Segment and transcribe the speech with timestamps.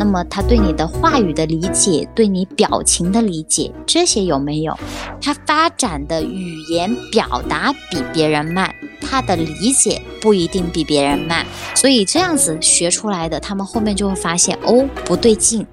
[0.00, 4.74] 那么他对你的话语的理解，对你表情的理解，这些有没有？
[5.20, 11.44] 他发展的语言表达比别人慢，他的理解不一定比别人慢，
[11.74, 15.66] 所以这样子学出来的，他们后面就会发现哦，不对劲。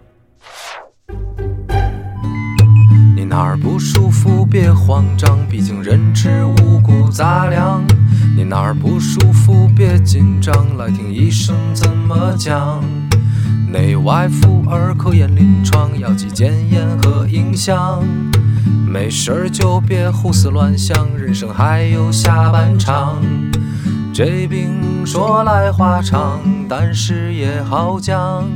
[3.16, 7.82] 你哪儿不舒服别慌张，毕竟人吃五谷杂粮。
[8.36, 12.84] 你哪儿不舒服别紧张，来听医生怎么讲。
[13.70, 18.02] 内外妇儿科研临床，药剂检验和影像。
[18.88, 23.22] 没事儿就别胡思乱想，人生还有下半场。
[24.14, 28.50] 这病说来话长，但是也好讲。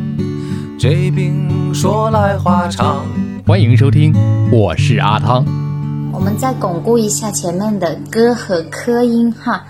[0.80, 3.05] 这病说来话长。
[3.46, 4.16] 欢迎收听，
[4.49, 5.43] 我是阿汤。
[6.13, 9.66] 我们再巩固一下前面的歌和科音哈。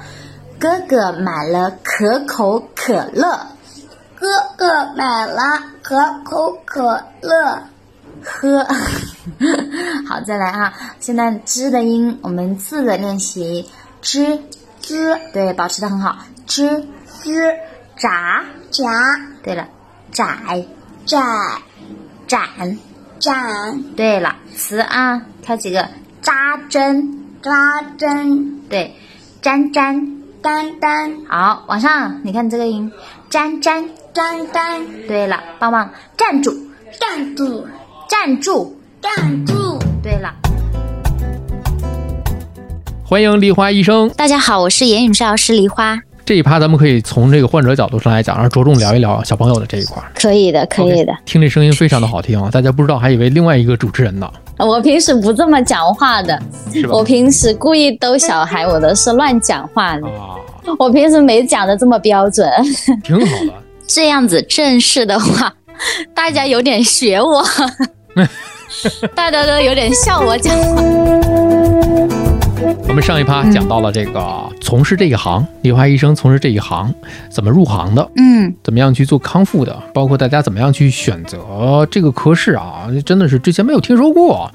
[0.59, 3.39] 哥哥买了可口可乐。
[4.21, 5.41] 哥哥买了
[5.81, 7.63] 可口可乐，
[8.23, 8.63] 喝。
[10.07, 10.71] 好，再来啊。
[10.99, 13.67] 现在“知”的音，我们字的练习。
[13.99, 14.39] 知
[14.79, 16.19] 知，对，保持的很好。
[16.45, 16.87] 知
[17.23, 17.51] 知，
[17.97, 18.83] 炸炸。
[19.41, 19.67] 对了，
[20.11, 20.67] 窄
[21.07, 21.19] 窄，
[22.27, 22.77] 展
[23.19, 23.81] 展。
[23.95, 25.89] 对了，词啊，挑几个。
[26.21, 28.95] 扎针扎针，对，
[29.41, 31.25] 粘粘粘粘。
[31.27, 32.91] 好，往上，你看这个音，
[33.31, 33.89] 粘粘。
[34.13, 36.51] 粘粘，对了，棒棒，站住，
[36.99, 37.65] 站住，
[38.09, 39.79] 站住，站住。
[40.03, 40.29] 对了，
[43.05, 44.09] 欢迎梨花医生。
[44.17, 45.97] 大家好，我是言语治疗师梨花。
[46.25, 50.03] 这一趴咱们可以从这个患者角度上来讲，然后着重聊一聊小朋友的这一块。
[50.13, 51.13] 可以的，可以的。
[51.23, 54.29] 听这声音非常的好听啊，大家不知道还以为另外一个主持人呢。
[54.57, 56.37] 我平时不这么讲话的，
[56.89, 60.03] 我平时故意逗小孩，我都是乱讲话的。
[60.77, 62.51] 我平时没讲的这么标准，
[63.01, 63.53] 挺好的。
[63.93, 65.53] 这样子正式的话，
[66.15, 67.43] 大家有点学我，
[69.13, 70.81] 大家都有点笑我讲话。
[72.87, 76.93] 我们上一趴讲到了这个从事这一行，梨花医生从事这一行
[77.29, 78.09] 怎么入行的？
[78.15, 79.77] 嗯，怎么样去做康复的？
[79.93, 82.87] 包括大家怎么样去选择这个科室啊？
[83.05, 84.49] 真的是之前没有听说过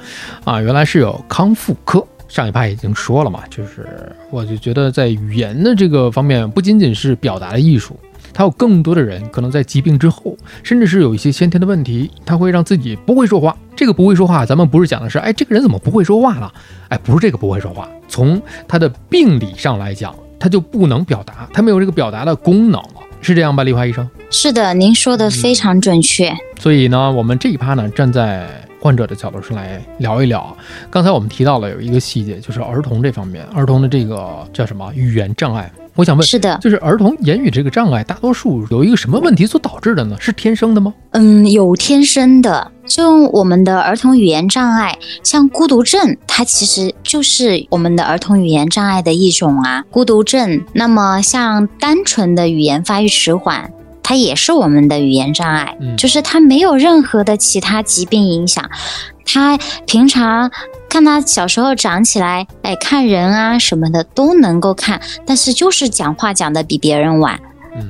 [0.44, 0.60] 啊！
[0.60, 2.04] 原来是有康复科。
[2.28, 3.86] 上一趴已经说了嘛，就是
[4.30, 7.98] 我就觉得在语言的这个方面，不仅仅是表达的艺术。
[8.36, 13.56] 他有更多的人可能在疾病之后，甚至是有一些先天的问题，他会让自己不会说话。
[13.74, 16.52] 这个不会说话，咱们不是讲的是，哎，这个人怎么不会说话了？
[16.88, 18.38] 哎，不是这个不会说话，从
[18.68, 24.06] 他的病理上来讲，他就不能表达，他没有这个表达的功能了，是这样吧，丽华医生？
[24.30, 26.30] 是的，您说的非常准确。
[26.58, 28.46] 所以呢，我们这一趴呢，站在
[28.78, 30.54] 患者的角度上来聊一聊。
[30.90, 35.72] 刚才我们提到了有一个细节，就是儿童这方面，儿童的这个叫什么语言障碍。
[35.96, 40.16] 我想问，是的，就是儿童言语这个障碍，大多数有一个什么问题所导致的呢？
[40.20, 40.92] 是天生的吗？
[41.12, 49.82] 嗯，有天生的，就我们的儿童语言障碍，像孤独症，它其实就是我们的儿童语言障碍的一种啊。
[49.90, 58.68] 孤独症，那么像单纯的语言发育迟缓，它也是我们的语言障碍，就是它没有任何的其他疾病影响，
[59.24, 60.50] 它平常。
[60.96, 67.38] 看他小时候长起来，哎，看人啊什么的都能够看，但是就是讲话讲的比别人晚，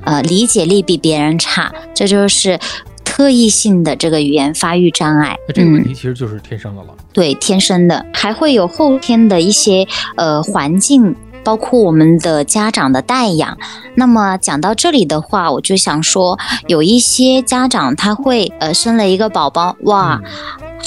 [0.04, 2.58] 呃，理解力比别人差，这就是
[3.04, 5.36] 特异性的这个语言发育障碍。
[5.46, 6.88] 那这个问题其实就是天生的了。
[7.12, 11.14] 对，天生的，还会有后天的一些呃环境，
[11.44, 13.56] 包括我们的家长的带养。
[13.94, 20.20] 那么讲到这里的话，我就想说，有一些家长他会呃生了一个宝宝，哇。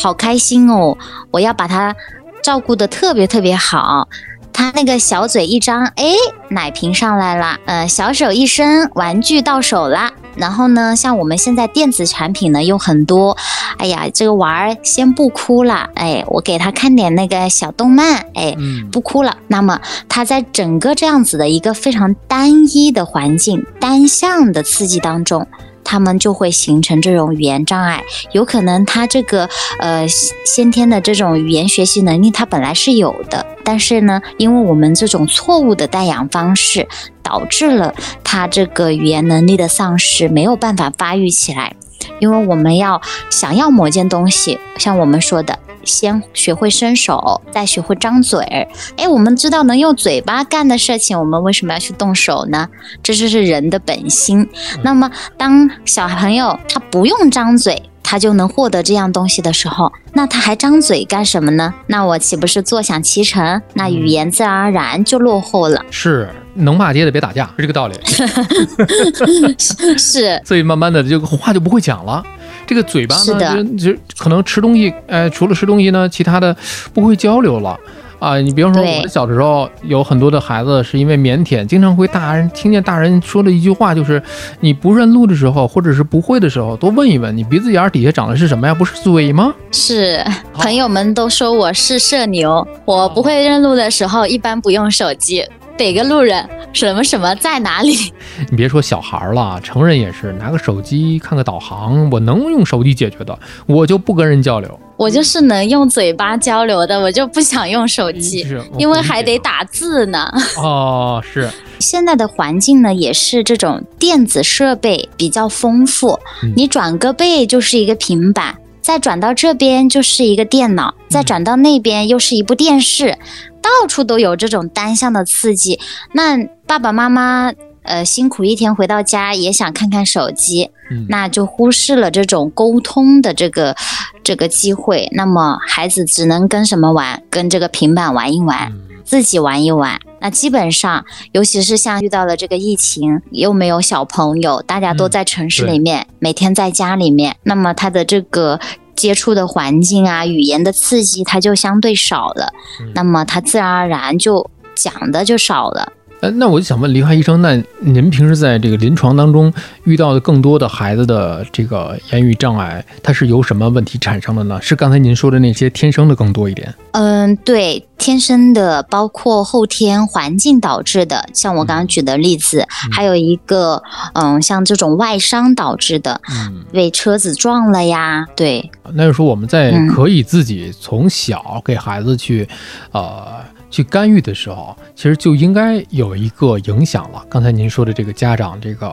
[0.01, 0.97] 好开心哦！
[1.31, 1.93] 我要把他
[2.41, 4.07] 照顾的特别特别好。
[4.53, 6.13] 他那个小嘴一张，哎，
[6.49, 10.11] 奶瓶上来了；呃，小手一伸，玩具到手了。
[10.35, 13.37] 然后呢，像我们现在电子产品呢，有很多。
[13.77, 18.55] 哎呀，这个娃儿先不哭了，哎，我给他看点那个小动漫，哎，
[18.91, 19.37] 不哭了。
[19.47, 19.79] 那么
[20.09, 25.47] 他在整个这样子的一个非常单一的环境、单向的刺激当中。
[25.89, 29.49] 他们就会形成这种语言障碍，有可能他这个
[29.79, 30.07] 呃
[30.45, 36.87] 先天的这种语言学习能力他本来是有的，但是呢，因为我们这种错误的带养方式，
[37.23, 41.75] 导致了他这个语言能力的丧失，没有办法发育起来。
[42.19, 45.57] 因为我们要想要某件东西，像我们说的。
[45.89, 48.67] 先学会伸手，再学会张嘴儿。
[48.95, 52.69] 哎，我们知道能用嘴巴干的事情，我们为什么要去动手呢？
[53.03, 54.47] 这就是人的本心。
[54.83, 57.81] 那么，当小朋友他不用张嘴。
[58.01, 61.71] 他就能获得这样东西的时候，那他还张嘴干什么呢？
[61.85, 63.61] 那我岂不是坐享其成？
[63.75, 65.85] 那语言自然而然就落后了。
[65.91, 67.93] 是能骂街的别打架，是这个道理。
[69.95, 72.23] 是，所以慢慢的这个话就不会讲了。
[72.69, 76.55] 这个嘴巴呢，就就可能吃东西，哎，除了吃东西呢，其他的
[76.93, 77.75] 不会交流了。
[78.19, 84.21] 啊，你比方说，我的小的时候，有很多的孩子是因为腼腆，经常会大人听见大人说的一句话，就是
[84.59, 88.73] 你不认路的时候，或者是不会的时候，多问一问，你鼻子眼儿底下长的是什么呀？
[88.75, 89.51] 不是嘴吗？
[89.71, 90.23] 是，
[90.53, 95.43] 朋友们都说我是社牛，我不会认路的时候，一般不用手机，
[95.79, 97.95] 逮个路人，什么什么在哪里，
[98.51, 104.77] 你别说小孩儿了，成人也是，拿个手机看个导航，我能用手机解决的，我就不跟人交流。
[104.97, 108.45] 我就是能用嘴巴交流的，我就不想用手机，
[108.77, 110.29] 因为还得打字呢。
[110.57, 111.49] 哦，是，
[111.79, 118.53] 现在的环境呢，也是这种电子设备比较丰富，嗯你转个背就是一个平板。
[118.81, 123.15] 再转到这边就是一个电脑，嗯再转到那边又是一部电视，
[123.61, 125.79] 到处都有这种单向的刺激。
[126.13, 127.53] 那爸爸妈妈
[127.83, 133.75] 呃辛苦一天回到家也想看看手机，嗯那就忽视了这种沟通的这个
[134.23, 135.09] 这个机会。
[135.13, 137.21] 那么孩子只能跟什么玩？
[137.29, 138.71] 跟这个平板玩一玩。
[138.71, 139.99] 嗯自己玩一玩。
[140.21, 148.59] 那基本上，尤其是像遇到了这个疫情，又没有小朋友，大家都嗯在城市里面，每天在家里面，那么他的这个
[148.99, 152.51] 接触的环境啊，语言的刺激，他就相对少了，
[152.81, 155.93] 嗯那么他自然而然就讲的就少了。
[156.21, 159.51] 呃，那我就想问黎华医生，那您平时在这个临床当中
[159.85, 164.61] 遇到的更多的孩子的这个言语障碍，它是由什么问题产生的呢？
[164.61, 166.73] 是刚才您说的那些天生的更多一点？
[166.91, 173.81] 嗯，对，天生的，包括后天环境导致的，像我刚刚举的例子，还有一个，
[174.13, 182.45] 嗯，像这种外伤导致的，嗯，被车子撞了呀，对，那就是说我们在嗯可以自己从小给孩子去，
[182.91, 183.25] 呃，
[183.69, 187.23] 去干预的时候，其实就应该有一个影响了。
[187.29, 188.87] 刚才您说的这个家长这个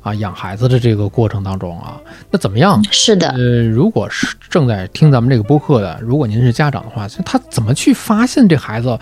[0.00, 2.00] 啊养孩子的这个过程当中啊，
[2.30, 2.82] 那怎么样？
[2.90, 3.28] 是的。
[3.28, 8.98] 呃，如果是正在听咱们这个播客的，如果您是家长的话，他怎么去发现这孩子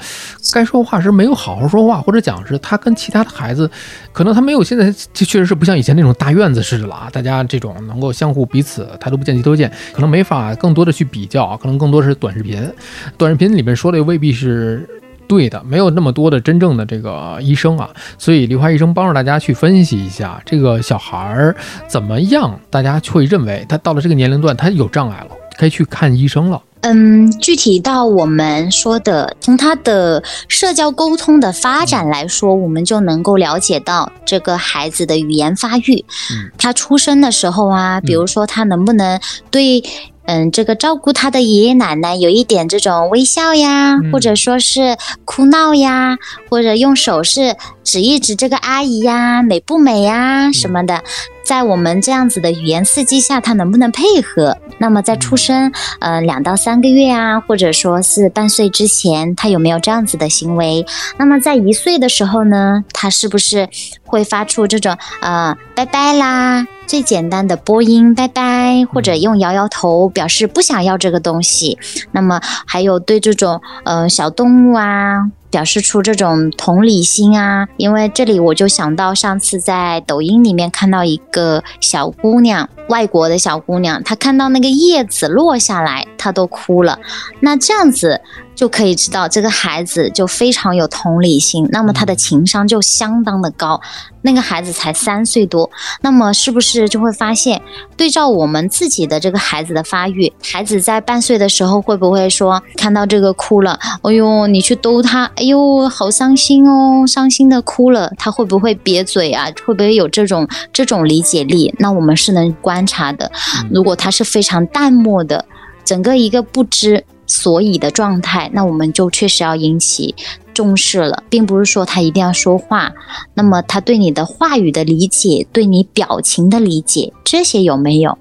[0.53, 3.71] 该说话时没有好好说话，或者讲是他跟其他的孩子，
[4.13, 12.71] 可能他没有现在这确实是不像以前那种大院子似的了啊，大家这种能够相互彼此抬头不见低头见，可能没法更多的去比较，可能更多是短视频，
[13.17, 14.87] 短视频里面说的未必是。
[15.35, 21.57] 对的，没有那么多的真正的这个医生啊，所以梨花医生帮助大家去分析一下这个小孩儿
[21.89, 26.63] 怎么样，大家会认为他到了这个年龄段他有障碍了，该去看医生了。
[26.83, 36.05] 嗯，具体到我们说的，从他的社交沟通的发展来说，我们就能够了解到这个孩子的语言发育。
[36.31, 39.21] 嗯，他出生的时候啊，比如说他能不能
[39.51, 39.83] 对。
[40.27, 44.11] 嗯，这个照顾他的爷爷奶奶有一点这种微笑呀，嗯。
[44.13, 46.17] 或者说是哭闹呀，
[46.49, 51.03] 或者用手势指一指这个阿姨呀，美不美呀什么的，
[51.45, 54.57] 在我们这样子的语言刺激下，他能不能配合？
[54.79, 55.71] 那么在出生
[56.01, 60.85] 呃两到三个月啊，或者说是半岁之前，他有没有这样子的行为？
[61.19, 63.69] 那么在一岁的时候呢，他是不是
[64.05, 66.67] 会发出这种呃拜拜啦？
[66.87, 71.79] 最简单的播音拜拜，或者用摇摇头表示不想要这个东西。
[72.13, 75.31] 那么还有对这种呃小动物啊。
[75.55, 86.99] 表示出这种同理心啊，因为这里我就想到上次在抖音里面看到一个小姑娘，外国的小姑娘，她看到那个叶子落下来，她都哭了。
[87.39, 88.21] 那这样子
[88.57, 93.81] 就可以知道这个孩子就非常有同理心，那么他的情商就相当的高。
[94.27, 97.61] 那个孩子才三岁多，那么是不是就会发现，
[97.95, 109.47] 对照我们自己的这个孩子的发育，孩子在半岁的时候会不会说看到这个哭了，哎呦，你去逗他，呦，好伤心哦，伤心的哭了，他会不会瘪嘴啊？
[109.65, 111.75] 会不会有这种这种理解力？
[111.79, 113.31] 那我们是能观察的。
[113.71, 115.45] 如果他是非常淡漠的，
[115.85, 120.15] 整个一个不知所以的状态，那我们就确实要引起
[120.53, 122.93] 重视了，并不是说他一定要说话，
[123.35, 128.19] 那么他对你的话语的理解，对你表情的理解，这些有没有？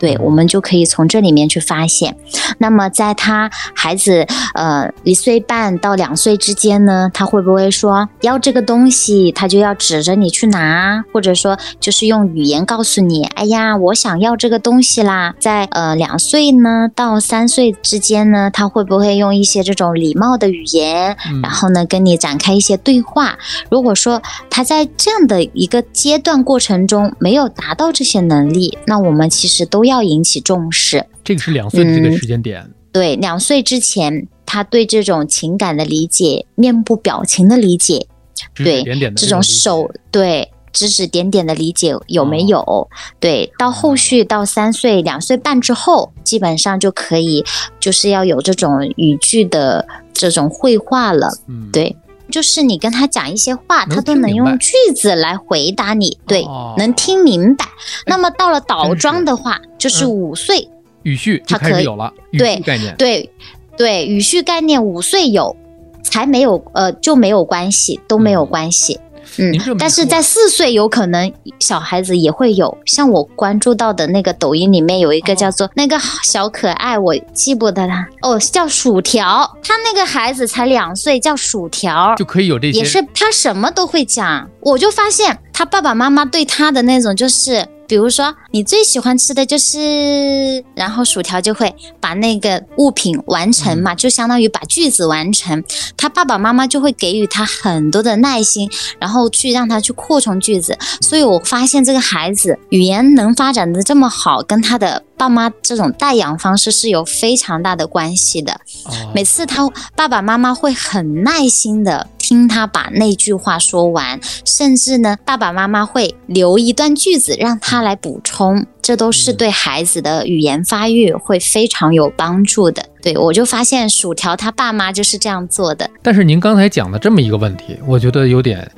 [0.00, 2.16] 对，我们就可以从这里面去发现。
[2.56, 15.34] 那么，在他孩子呃一岁半到两岁之间呢，他会不会说要这个东西，他就要指着你去拿，或者说就是用语言告诉你，哎呀，我想要这个东西啦。
[15.38, 23.38] 在呃两岁呢到三岁之间呢，他会不会用一些这种礼貌的语言，嗯然后呢跟你展开一些对话？
[23.70, 29.89] 如果说他在这样的一个阶段过程中没有达到这些能力，那我们其实都要。
[29.90, 31.04] 要引起重视。
[31.22, 32.16] 这个是两岁的这个嗯。
[32.16, 38.06] 时间点，对，两岁之前，他对这种情感的理解、面部表情的理解，
[38.54, 38.82] 对
[39.14, 42.46] 这种手对指指点点的理解有没哦。
[42.48, 42.88] 有？
[43.20, 47.44] 对，到后续到三岁、两岁半之后，基本上就可以，
[47.78, 51.28] 就是要有这种语句的这种绘画了。
[51.48, 51.94] 嗯，对，
[52.30, 57.66] 就是你跟他讲一些话，他都能用句子来回答你，对，哦能听明白。
[58.06, 60.68] 那么到了倒装的话，就是嗯五岁。
[61.02, 63.30] 语序就它可以有了对概念，对
[63.76, 65.56] 对，语序概念五岁有，
[66.02, 68.94] 才没有呃就没有关系，都没有嗯关系。
[68.94, 75.36] 嗯您这么，但是在四岁有可能小孩子也会有，像我关注到的那个抖音里面有一个哦。
[75.40, 84.46] 叫做那个小可爱，我记不得他哦，叫薯条，他那个孩子才两岁，叫薯条，就可以有这些，也是他什么都会讲。
[84.60, 87.68] 我就发现他爸爸妈妈对他的那种就是。
[87.86, 95.64] 比如说，你最喜欢吃的就是，然后薯条就会把那个物品完成嘛，就相当于把句子完成。
[95.96, 100.78] 他爸爸妈妈就会给予他很多的耐心，然后去让他去扩充句子。
[101.00, 108.52] 所以我发现这个孩子语言能发展的这么好，跟他的爸妈这种带养方式是有非常大的关系的。
[108.84, 122.86] 哦每次他爸爸妈妈会很耐心的听他把那句话说完，甚至呢，爸爸妈妈会留一段句子让他来补充，这都是对孩子的语言发育会非常有帮助的。
[123.02, 125.90] 对我就发现薯条他爸妈就是这样做的。
[126.02, 128.70] 但是您刚才讲的这么一个问题，我觉得有点，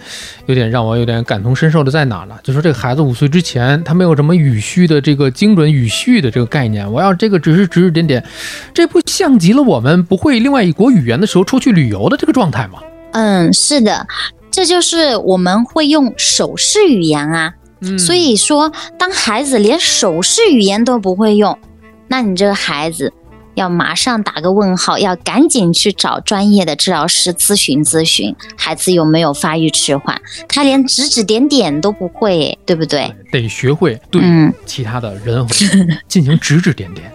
[0.47, 2.35] 有点让我有点感同身受的在哪儿呢？
[2.43, 8.25] 就说这个孩子五岁之前，他没有什么语序的这个精准语序的这个概念，我要这个只是指指点点，
[8.73, 12.79] 这不像极了我们不会另外一国语言的时候出去旅游的这个状态吗？
[13.13, 14.07] 嗯，是的，
[14.51, 17.55] 这就是我们会用手势语言啊。
[17.85, 21.59] 嗯所以说，当孩子连手势语言都不会用，
[22.07, 23.13] 那你这个孩子
[23.55, 30.23] 要马上打个问号，要赶紧去找专业的治疗师咨询咨询，孩子有没有发育迟缓？
[30.49, 33.13] 他连指指点点都不会诶，对不对？
[33.33, 35.45] 得学会对嗯其他的人
[36.07, 37.07] 进行指指点点。
[37.09, 37.13] 啊，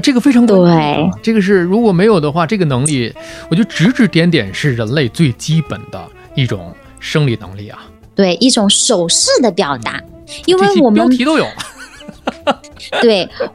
[0.00, 1.10] 这个非常关键啊。
[1.22, 3.12] 这个是如果没有的话，这个能力，
[3.50, 6.02] 我觉得指指点点是人类最基本的
[6.34, 7.78] 一种生理能力啊。
[8.14, 10.00] 对，一种手势的表达，
[10.46, 11.46] 因为我们标题都有。
[13.00, 13.50] 对，嗯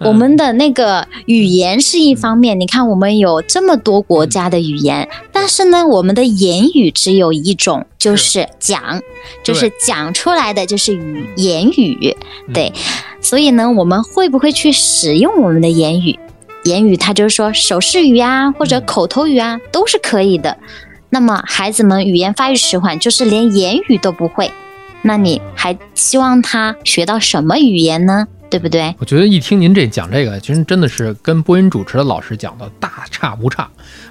[0.00, 9.00] 我们的那个语言是一方面，你看我们有这么多国家的语言，但是呢，我们的言语只有一种，就是讲，
[9.42, 12.16] 就是讲出来的就是语言语。
[12.52, 12.72] 对，
[13.20, 16.18] 所以呢，我们会不会去使用我们的言语？
[16.64, 20.58] 言语它就是说手势语啊，或者口头语啊，都是可以的。
[21.10, 24.50] 那么孩子们语言发育迟缓，就是连言语都不会，
[25.02, 28.26] 那你还希望他学到什么语言呢？
[28.50, 28.94] 对不对？
[28.98, 33.68] 我觉得一听您这讲这个，其实真的是跟播音主持的老师讲的大差不差。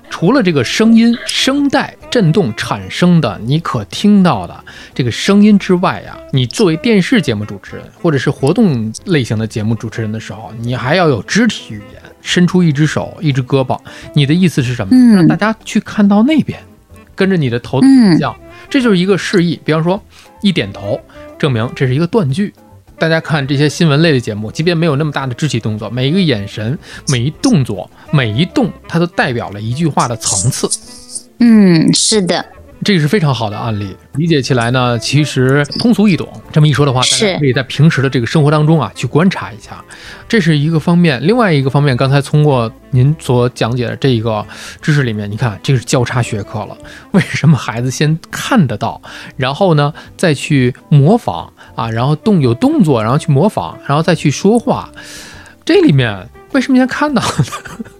[0.09, 4.63] 除了这个声音声带震动产生的你可听到的
[4.93, 13.77] 这个声音之外呀，你作为电视节目主持人或者是活动类型的节目主持人的时候，你还要有肢体语言，伸出一只手、一只胳膊。
[14.13, 14.95] 你的意思是什么？
[14.95, 16.59] 嗯让大家去看到那边，
[17.15, 18.33] 跟着你的头嗯指向，
[18.69, 19.59] 这就是一个示意。
[19.65, 20.01] 比方说，
[20.41, 20.99] 一点头，
[21.37, 22.53] 证明这是一个断句。
[22.99, 26.77] 大家看这些新闻类的节目，即便没有那么大的肢体动作，每一个眼神、
[27.09, 30.67] 每一动作、每一动，它都代表了一句话的层次。
[31.39, 32.43] 嗯，是的，
[32.83, 36.27] 这个是非常好的案例，理解起来呢，其实通俗易懂。
[36.51, 39.83] 这么一说的话，大是家可以在平时的这个生活当中啊，去观察一下，
[40.27, 41.19] 这是一个方面。
[41.21, 44.43] 另外一个方面，刚才通过您所讲解的这一个
[44.81, 46.75] 知识里面，你看这个是交叉学科了。
[47.11, 48.99] 为什么孩子先看得到，
[49.35, 54.89] 然后呢再去模仿啊，然后动有动作，然后去模仿，然后再去说话？
[55.63, 57.21] 这里面为什么先看到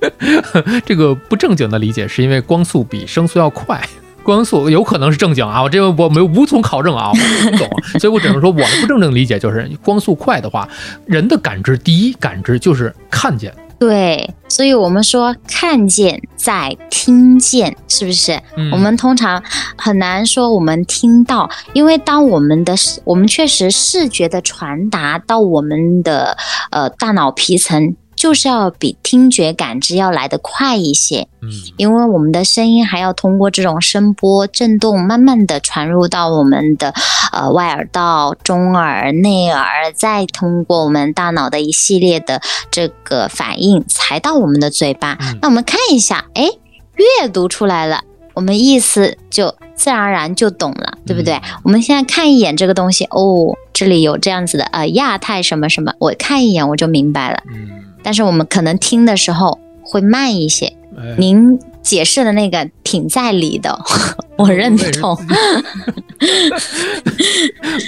[0.01, 0.81] 呢？
[0.83, 3.81] 这个不正经的理解是因为光速比声速要快。
[4.23, 10.67] 光速有可能是正经啊，我这个我没无从考证啊，我不懂， 所以我只能说我的不正经理解就是光速快的话，
[11.05, 18.41] 人的感知第一感知就是看见，对，所以我们说看见在听见，是不是？
[18.55, 19.43] 嗯我们通常
[19.77, 26.35] 很难说我们听到，因为当我们的视我们确实视觉的传达到我们的
[26.71, 31.29] 呃大脑皮层，就是要比听觉感知要来得快一些。
[31.41, 36.93] 嗯因为我们的声音还要通过这种声波震动，慢慢的传入到我们的
[37.31, 45.17] 呃外耳道、中耳、内耳，再通过我们大脑的一系列的这个反应，才到我们的嘴巴。
[45.21, 46.49] 嗯那我们看一下，哎，
[46.95, 48.01] 阅读出来了。
[48.33, 51.41] 我们意思就自然而然就懂了，对不对？
[51.63, 57.41] 我们现在看一眼这个东西，哦，这里有这样子的呃亚太什么什么，我看一眼我就明白了。
[57.51, 57.67] 嗯，
[58.03, 60.73] 但是我们可能听的时候会慢一些。
[60.97, 63.79] 哎您解释的那个挺在理的，
[64.37, 65.17] 我认同。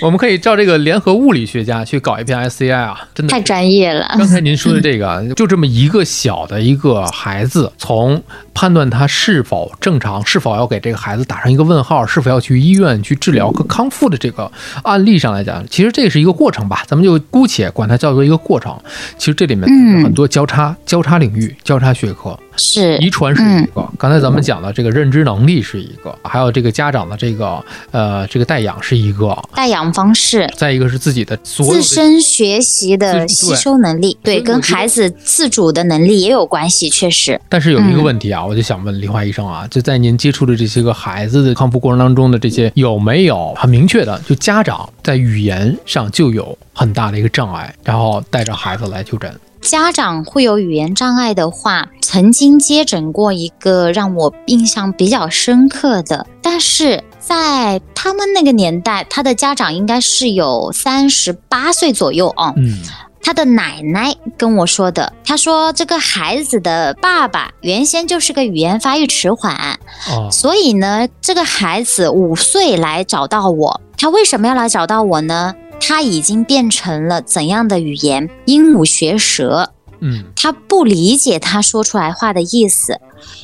[0.01, 4.07] 我们可以照这个联合物理学家去搞一篇 SCI 啊，真的太专业了。
[4.17, 14.49] 刚才您说的这个啊， 就这么一个小的一个孩子，从判断他是否正常，是否要给这个孩子打上一个问号，是否要去医院去治疗和康复的这个
[14.83, 18.79] 案例上来讲，其实这是一个过程吧，咱们就姑且管它叫做一个过程。
[19.17, 19.67] 其实这里面
[20.03, 30.49] 很多交叉、交叉领域、交叉学科，是遗传是一个，刚才咱们讲的这个认知能力是一个，还有这个家长的这个呃这个带养是一个，带养方式。
[30.55, 37.39] 再一个是自己的所有的自身学习的吸收能力，对，跟孩子自主的能力也有关系，确实。
[37.49, 49.33] 但是有一个嗯问题啊，我就想问梨花医生啊，就在您接触的这些个孩子的康复过程当中的这些，有没有很明确的，就家长在语言上就有很大的一个障碍，然后带着孩子来就诊？
[49.61, 62.51] 家长会有语言障碍的话，曾经接诊过一个让我印象比较深刻的，但是在他们那个年代，他的家长应该是有三十八岁左右哦。
[62.57, 62.79] 嗯
[63.21, 75.53] 他的奶奶跟我说的，他说这个孩子的爸爸原先就是个语言发育迟缓，哦所以呢，这个孩子五岁来找到我，他为什么要来找到我呢？
[75.79, 78.29] 他已经变成了怎样的语言？
[78.45, 82.99] 鹦鹉学舌，嗯他不理解他说出来话的意思。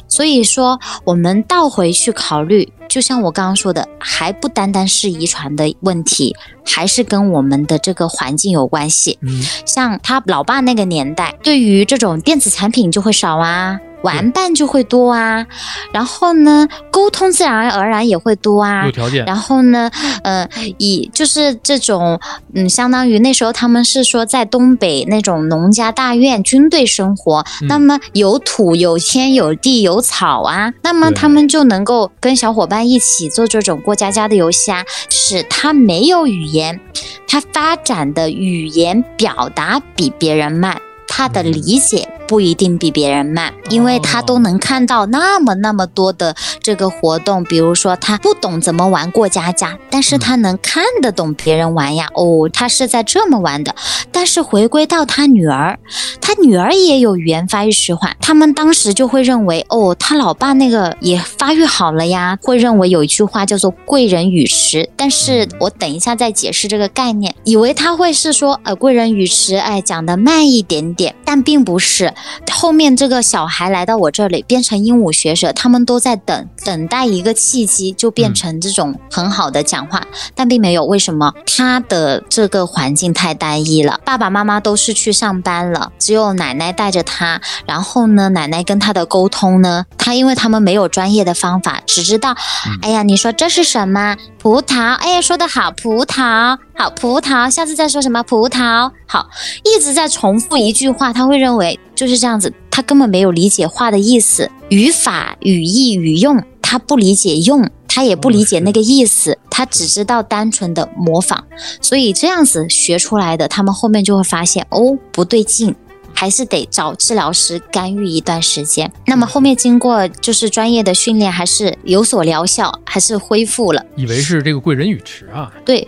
[0.07, 6.33] 所以说，我们倒回去考虑，就像我刚刚说的，还不单单是遗传的问题，
[6.63, 9.17] 还是跟我们的这个环境有关系。
[9.21, 15.43] 嗯像他老爸那个年代，对于这种电子产品就会少啊，玩伴就会多啊，
[15.91, 18.85] 然后呢，沟通自然而然也会多啊。
[18.85, 18.91] 有。
[18.91, 19.89] 条件，然后呢，
[20.23, 20.47] 呃，
[20.77, 22.19] 以就是这种，
[22.53, 27.67] 嗯，相当于那时候他们是说在东北那种农家大院军队生活，嗯。
[27.67, 36.79] 那么有土有天有地有草啊，那么他们就能够跟小伙伴一起做这种过家家的游戏啊，是他没有语言，
[37.27, 41.51] 他发展的语言表达比别人慢，他的嗯。
[41.51, 53.75] 理解不一定比别人慢，因为他都哦能看到那么那么多的这个活动，比如说他不懂怎么玩过家家，但是他能看得懂别人玩呀，哦，他是在这么玩的。
[54.11, 55.77] 但是回归到他女儿，
[56.21, 72.13] 他女儿也有语言发育迟缓，他们当时就会认为，哦，他老爸那个也发育好了呀，会认为有一句话叫做“贵人语迟”，但是我等一下再解释这个概念，以为他会是说，呃，贵人语迟，哎，讲的慢一点点，但并不是。
[72.51, 80.01] 后面这个小孩来到我这里，变成鹦鹉学舌，他们都在等等待一个契机，就变成这种很好的讲话，
[80.33, 80.85] 但并没有。
[80.85, 81.33] 为什么？
[81.47, 87.41] 他的这个环境太单一了，爸爸妈妈都是去上班了，只有奶奶带着他。
[87.65, 92.35] 然后呢，奶奶跟他的沟通呢，他因为他们没有专业的方法，只知道，
[92.81, 94.15] 哎呀，你说这是什么？
[94.37, 99.27] 葡萄，哎呀，说的好，葡萄，好，葡萄，下次再说什么葡萄，好，
[99.63, 111.43] 一直在重复一句话，他会认为就是这样子，他根本没有理解话的意思，语法、语义、语用，他不理解用，他也不理解那个意思，他只知道单纯的模仿，
[111.81, 115.75] 所以这样子学出来的，他们后面就会发现哦，不对劲。
[116.17, 118.89] 还是得找治疗师干预一段时间。
[119.05, 123.85] 那么后面经过就是专业的训练，还是有所疗效，还是恢复了。
[123.97, 125.85] 以为是这个贵人语迟啊，对，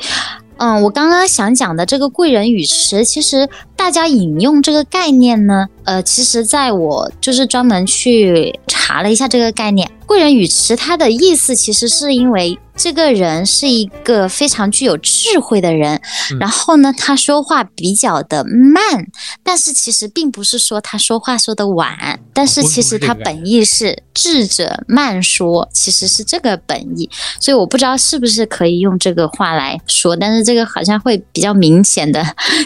[0.58, 16.02] 嗯，我刚刚想讲的这个贵人语迟，其实大家引用这个概念呢，呃，其实在我就是专门去查了一下这个概念，贵人语迟它的意思其实是因为这个人是一个非常具有智慧的人，
[16.34, 16.40] 嗯。
[16.40, 19.08] 然后呢，他说话比较的慢，
[19.44, 27.10] 但是其实并不是说他说话说的晚，但是其实他本意是智者慢说，其实是这个本意。
[27.40, 32.24] 所以我不知道是不是可以用这个话来说，但是这个好像会比较明显的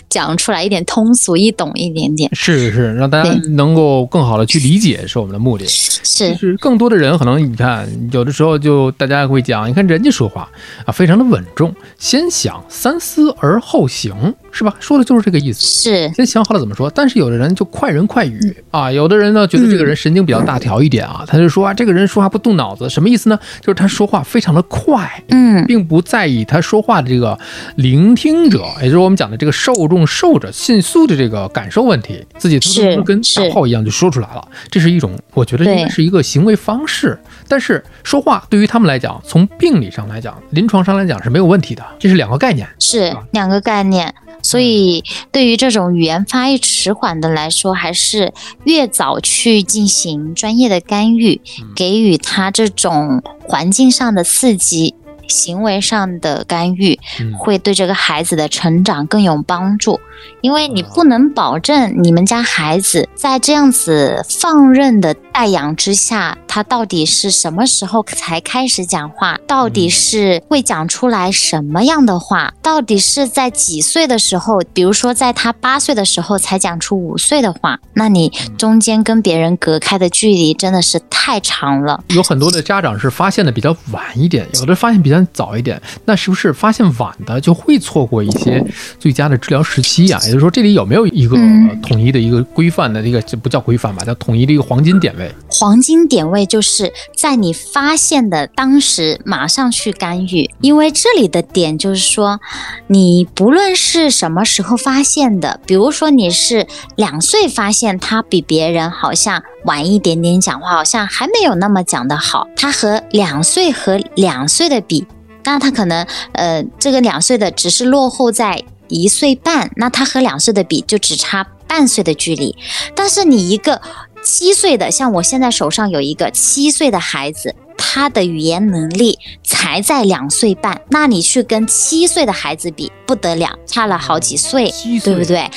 [0.10, 2.30] 讲出来一点通俗易懂一点点。
[2.34, 5.66] 是是，让大家能够更好的去理解是我们的目的。
[5.68, 10.50] 是就是更多的人可能你看，有的时候就大家会讲，你看人家说话
[10.86, 14.36] 啊，非常的稳重，先想三思而后行。
[14.52, 14.76] 是吧？
[14.80, 15.62] 说的就是这个意思。
[15.62, 23.40] 是先想好了怎么说，但是有的人就快人快语啊，有的人呢觉得这个人神经比较大条一点啊，他就说啊，这个人说话不动脑子，什么意思呢？
[23.62, 27.38] 就是他说话非常的快，嗯并不在意他说话的这个
[27.76, 37.18] 聆听者，也就是我们讲的这个受众受者迅速的这个感受问题，自己突突突跟是大炮一样就说出来了，这是一种我觉得应该是一个行为方式。
[37.48, 42.68] 但是说话对于他们来讲，从病理上来讲，临床上来讲是没有问题的，这是两个概念。
[42.80, 44.14] 是两个概念。
[44.42, 51.42] 所以，对于这种语言发育迟缓的来说，还是越早去进行专业的干预，
[51.76, 54.96] 给予他这种环境上的刺激、
[55.28, 60.00] 行为上的干预，嗯会对这个孩子的成长更有帮助。
[60.42, 82.04] 因为你不能保证你们家孩子在这样子放任的带养之下，他到底是什么时候才开始讲话，到底是会讲出来什么样的话，到底是在几岁的时候，比如说在他八岁的时候才讲出五岁的话，那你中间跟别人隔开的距离真的是太长了。
[82.10, 85.82] 有很多的家长是发现的比较晚一点，有的发现比较早一点。
[86.06, 88.64] 那是不是发现晚的就会错过一些
[89.00, 90.20] 最佳的治疗时期啊？
[90.24, 91.36] 也就是说，这里有没有一个
[91.82, 95.32] 统一的一个规范的这个这不叫规范吧，叫统一的一个黄金点位？
[95.48, 102.40] 黄金点位就是在你发现的当时马上去干预，因为这里的点就是说，
[102.88, 115.06] 你不论是什么时候发现的，比如说你是两岁发现他比别人好像晚一点点讲话，好像还没有那么讲得好，他和两岁和两岁的比，
[115.44, 122.58] 那他可能呃这个两岁的只是落后在一岁半，那他和两岁的比就只差半岁的距离，
[122.96, 123.80] 但是你一个
[124.24, 135.50] 七岁的，像我现在手上有一个七岁的孩子，他的语言能力才在两岁半，那你去跟七岁的孩子比，不得了，差了好几岁，岁对不对？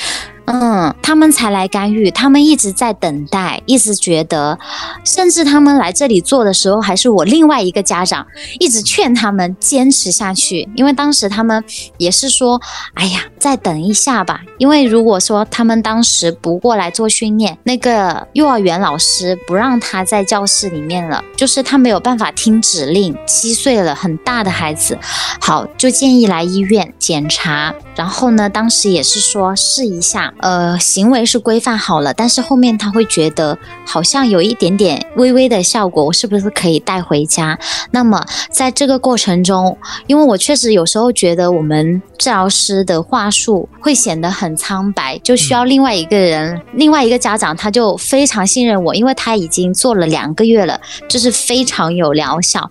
[0.45, 4.57] 嗯，他们才来干预，他们一直在等待，一直觉得，
[5.03, 8.25] 甚至他们来这里做的时候，还是我另外一个家长
[8.59, 11.63] 一直劝他们坚持下去，因为当时他们
[11.97, 12.61] 也是说，
[12.93, 24.97] 哎呀，再等一下吧，因为如果说他们当时不过来做训练，那个幼儿园老师不让他在教室里面了，就是他没有办法听指令，七岁了，很大的孩子，
[25.41, 27.73] 好，就建议来医院检查。
[27.95, 37.57] 然后呢，当时也是说试一下，呃，行为是规范好了，但是后面他会觉得好像有一点点微微的效果，我是不是可以带回家？
[37.91, 52.69] 那么在这个过程中，因为我确实有时候觉得我们治疗师的话术会显得很苍白，就需要另外一个人，另外一个家长他就非常信任我，因为他已经做了两个月了，就是非常有疗效。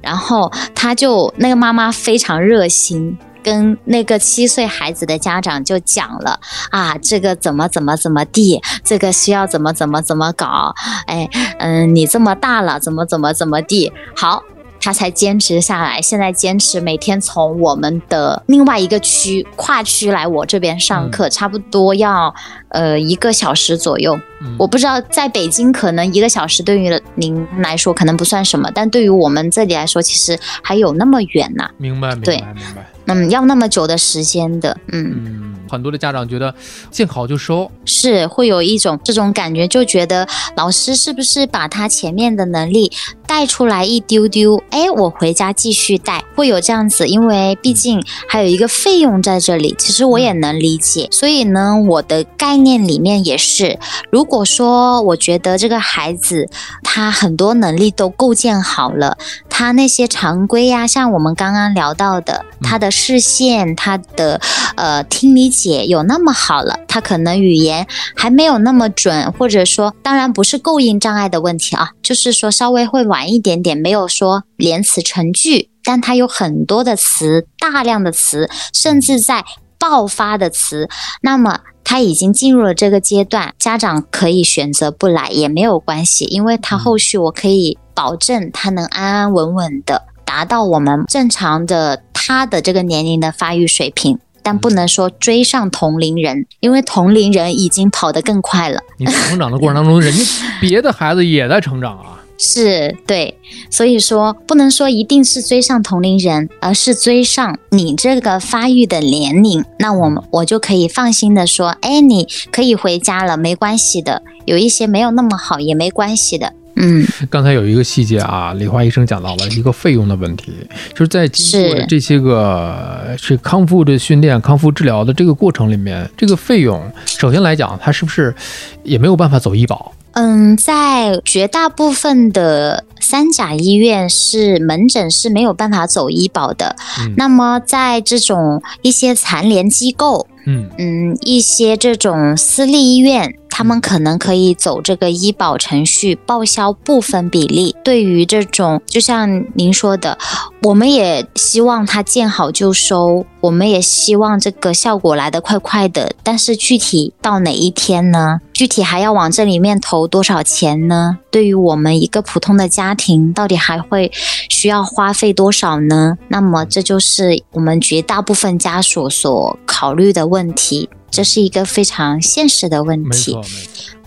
[0.00, 3.18] 然后他就那个妈妈非常热心。
[3.42, 6.38] 跟那个七岁孩子的家长就讲了
[6.70, 10.74] 啊，这个怎么怎么怎么地，这个需要怎么怎么怎么搞，
[11.06, 14.42] 哎，嗯，你这么大了，怎么怎么怎么地，好，
[14.80, 16.00] 他才坚持下来。
[16.00, 22.34] 现在坚持每天从我们的另外一个区跨区来我这边上课，差不多要
[22.70, 24.18] 呃一个小时左右。
[24.42, 32.90] 嗯我不知道在北京可能一个小时对于您来说可能不算什么，但对于我们这里来说，其实还有那么远呐、明白，明白，明白。
[33.06, 35.12] 嗯，要那么久的时间的，嗯。
[35.14, 36.52] 嗯，很多的家长觉得
[36.90, 42.90] 见好就收，是会有一种这种感觉，就觉得老师是不是把他前面的能力
[43.26, 44.60] 带出来一丢丢？
[44.70, 49.74] 哎，我回家继续带，会有这样子，因为毕竟还有一个费用在这里。
[49.78, 53.78] 其实我也能理解，所以呢，我的概念里面也是，
[54.10, 56.48] 如果说我觉得这个孩子
[56.82, 59.16] 他很多能力都构建好了，
[59.48, 64.40] 他那些常规呀、像我们刚刚聊到的，他的视线、他的
[64.76, 79.44] 呃听理解有那么好了，他可能语言还没有那么准，或者说，当然不是构音障碍的问题啊，就是说稍微会晚一点点，没有说连词成句，但他有很多的词，大量的词，甚至在
[79.78, 80.88] 爆发的词，
[81.22, 81.60] 那么。
[81.82, 98.80] 他已经进入了这个阶段，家长可以选择不来也没有关系，因为他后续我可以保证他能安安稳稳的达到我们正常的他的这个年龄的发育水平，但不能说追上同龄人，因为同龄人已经跑得更快了。
[98.98, 100.24] 你成长的过程当中，人家
[100.60, 102.16] 别的孩子也在成长啊。
[102.42, 103.36] 是对，
[103.70, 109.62] 所以说不能说一定是追上同龄人，而是追上你这个发育的年龄。
[109.78, 114.22] 那我们我就可以放心的说，哎，你可以回家了，没关系的。
[114.46, 116.54] 有一些没有那么好也没关系的。
[116.80, 120.52] 嗯，刚才有一个细节啊，李华医生讲到了一个费用的问题，
[120.92, 128.34] 就是在经过是这些个是康复的训练、康复治疗的这个过程里面，这个费用首先来讲，它是不是
[128.82, 129.92] 也没有办法走医保？
[130.12, 136.74] 嗯，在绝大部分的三甲医院是门诊是没有办法走医保的。
[136.98, 147.74] 嗯那么在这种一些残联机构，嗯嗯，一些这种私立医院，他们可能可以走这个医保程序，报销部分比例。
[147.84, 150.16] 对于这种，就像您说的，
[150.62, 156.12] 我们也希望它见好就收，我们也希望这个效果来得快快的。
[156.22, 158.40] 但是具体到哪一天呢？
[158.52, 161.18] 具体还要往这里面投多少钱呢？
[161.30, 164.12] 对于我们一个普通的家庭，到底还会
[164.50, 166.18] 需要花费多少呢？
[166.28, 173.36] 那么这就是我们绝大部分家属所考虑的问题，这是一个非常现实的问题。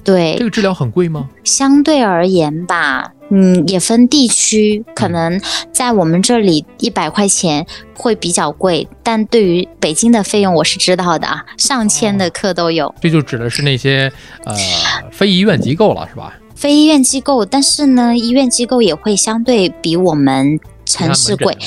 [0.03, 1.29] 对这，个治疗很贵吗？
[1.45, 5.39] 相对而言吧，嗯，也分地区，可能
[5.71, 12.93] 在我们这里一百块钱会比较贵，但对于北京的费用我是知道的啊，上千的课都有。
[12.99, 14.11] 这就指的是那些
[14.43, 14.53] 呃
[15.09, 16.33] 非医院机构了，是吧？
[16.53, 20.59] 非医院机构，但是呢，医院机构也会相对比我们
[20.93, 21.57] 城市贵。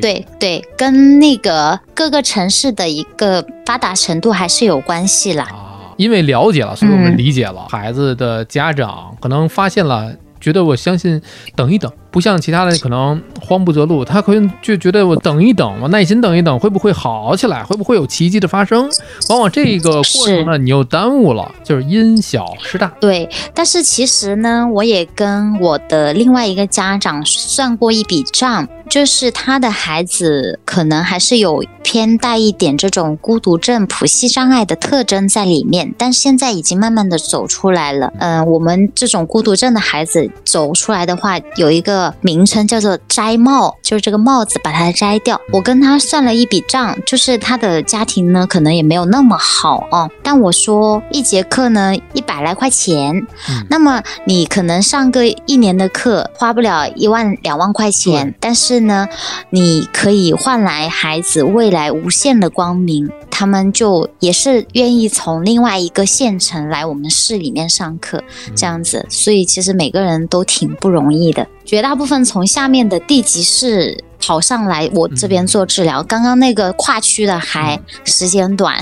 [0.00, 5.44] 对对，跟那个各个城市的一个发达程度还是有关系啦。
[5.44, 7.66] 啊，因为了解了，所以我们嗯理解了。
[7.68, 11.20] 孩子的家长可能发现了，觉得我相信
[11.54, 17.62] 等一等，不像其他的可能慌不择路，他可能就觉得我等一等，我耐心等一等，会不会好起来？
[17.62, 18.88] 会不会有奇迹的发生？
[19.28, 22.92] 往往这个过程呢，你又耽误了，就是因小失大。
[23.00, 38.12] 对，但是其实呢，我也跟我的另外一个家长算过一笔账，就是他的孩子可能还是有偏带一点这种孤独症、谱系障碍的特征在里面，但现在已经慢慢的走出来了。
[38.18, 45.40] 嗯、我们这种孤独症的孩子走出来的话，有一个名称叫做摘帽，就是这个帽子把它摘掉。
[45.52, 53.16] 我跟他算了一笔账，就是他的家庭呢，可能也没有那么好哦，但我说一节课呢一百来块钱，
[53.48, 59.08] 嗯那么你可能上个一年的课花不了一万两万块钱，但是呢，
[59.50, 63.10] 你可以换来孩子未来无限的光明。
[63.30, 68.22] 他们就也是愿意从另外一个县城来我们市里面上课，
[68.54, 71.46] 这样子，所以其实每个人都挺不容易的。
[71.70, 78.76] 绝大部分从下面的地级市跑上来我这边做治疗，刚刚那个跨区的还时间短，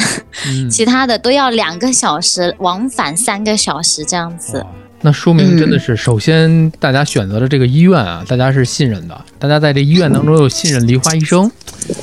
[0.46, 4.60] 嗯， 其他的都要两个小时，往返三个小时这样子。
[4.60, 4.66] 哇
[5.02, 11.44] 那说明真的嗯是，首先大家选择了这个医院啊，大家是信任的，大家在这医院当中又信任梨花医生，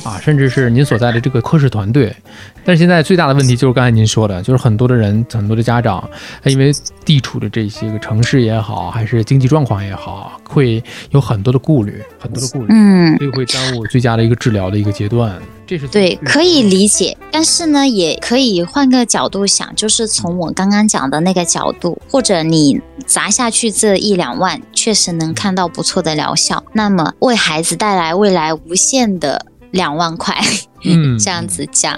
[0.04, 2.14] 啊，甚至是您所在的这个科室团队。
[2.66, 6.02] 但是现在最大的问题就是刚才您说的，就是很多的人，很多的家长，
[6.42, 6.72] 他因为
[7.04, 15.32] 地处的这些个城市也好，还是经济状况也好，会有很多的顾虑，很多的顾虑，嗯，所以会耽误最佳的一个治疗的一个阶段。
[15.64, 30.34] 这是对，可以理解，但是呢，也可以换个角度想，就是从我刚刚讲的那个角度，或者你砸下去这一两万，确实能看到不错的疗效，那么为孩子带来未来无限的两万块，
[30.84, 31.96] 嗯 这样子讲，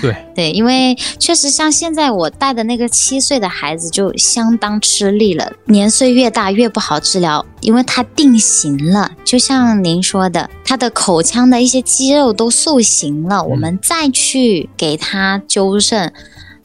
[0.00, 16.12] 对， 对，因为确实像现在我带的那个七岁的孩子就相当吃力了，年岁越大越不好治疗，因为他定型了，就像您说的，他的口腔的一些肌肉都塑形了，我们再去给他纠正，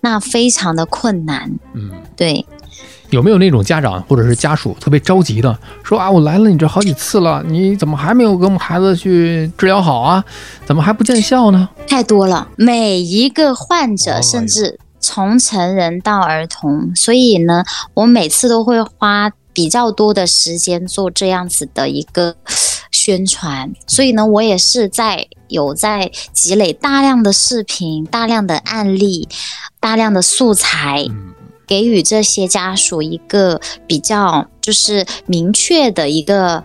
[0.01, 1.51] 那非常的困难。
[1.73, 1.89] 嗯。
[2.15, 2.45] 对，
[3.13, 10.23] 有没有那种家长或者是家属特别着急的说啊，我来了你这好几次了，你怎么还没有给我们孩子去治疗好啊？
[10.65, 11.69] 怎么还不见效呢？
[11.87, 22.35] 太多了，每一个患者哦甚至从成人到儿童，所以呢，我每次都会花比较多的时间做这样子的一个
[22.91, 29.27] 宣传，所以呢，我也是在有在积累大量的视频、大量的案例、
[29.79, 31.33] 大量的素材，嗯
[31.67, 36.63] 给予这些家属一个比较就是明确的一个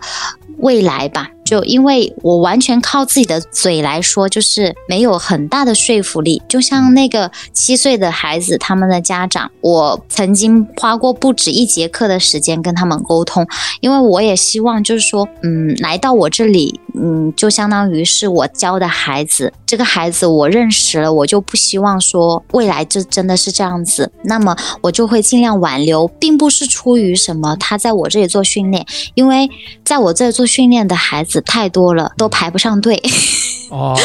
[0.57, 1.31] 未来吧。
[1.45, 6.43] 就因为我完全靠自己的嘴来说，就是没有很大的说服力。
[6.47, 13.47] 就像那个七岁的孩子，他们的家长，我曾经花过不止一节课的时间跟他们沟通，
[13.81, 29.49] 因为我也希望就是说，嗯，来到我这里，嗯，就相当于是我教的孩子，这个孩子我认识了，我就不希望说未来这真的是这样子，那么我就会尽量挽留，并不是出于什么他在我这里做训练，因为
[29.83, 33.01] 在我这做训练的孩子太多了，都排不上队。
[33.69, 33.97] 哦，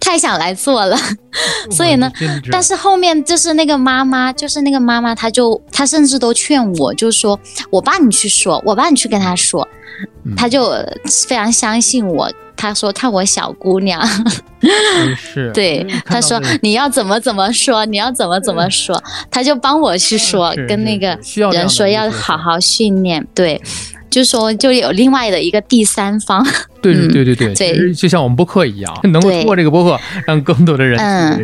[0.00, 0.96] 太想来做了。
[1.70, 2.10] 所以呢
[2.50, 7.38] 但是后面就是那个妈妈，就是那个妈妈，她就她甚至都劝我，就说
[7.70, 9.66] 我帮你去说，我帮你去跟她说，
[10.24, 10.34] 嗯。
[10.36, 10.70] 她就
[11.26, 12.30] 非常相信我。
[12.54, 14.00] 她说看我小姑娘，
[14.60, 15.50] 真 是。
[15.54, 21.18] 对她说你要怎么怎么说，你要怎么怎么说，她就帮我去说，跟那个
[21.50, 21.88] 人说。
[21.88, 23.60] 要好好训练，对，
[24.08, 26.46] 就说就有另外的一个第三方，
[26.82, 30.98] 对嗯对对对对，对其实就像我们播客一样，能够通过这个播客，让更多的人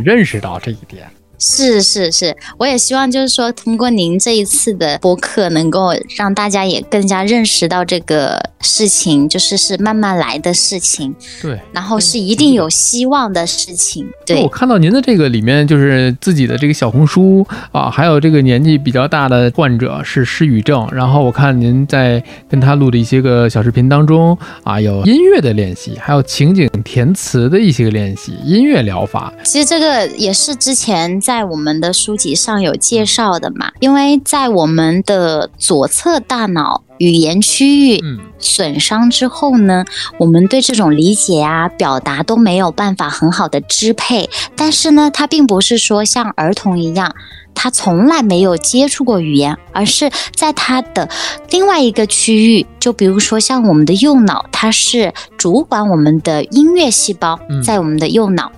[0.04, 1.08] 认识到这一点。
[1.38, 14.06] 是是是，我也希望就是说，通过您这一次的播客，能够让大家也更加认识到这个事情，就是是慢慢来的事情，对，然后是一定有希望的事情。
[14.26, 29.32] 对我，看到您的这个里面，就是自己的这个小红书啊，还有这个年纪比较大的患者是失语症，然后我看您在跟他录的一些个小视频当中啊，有音乐的练习，还有情景填词的一些个练习，音乐疗法。
[29.44, 39.84] 其实这个也是之前在我们的书籍上有介绍的嘛，因为在我们的左侧大脑语言区域嗯损伤之后呢，
[40.18, 44.30] 我们对这种理解啊、表达都没有办法很好的支配。
[44.56, 47.14] 但是呢，它并不是说像儿童一样，
[47.58, 51.08] 他从来没有接触过语言，而是在他的
[51.50, 58.52] 另外一个区域，就比如说像我们的右脑，它是主管我们的音乐细胞嗯，在我们的右脑。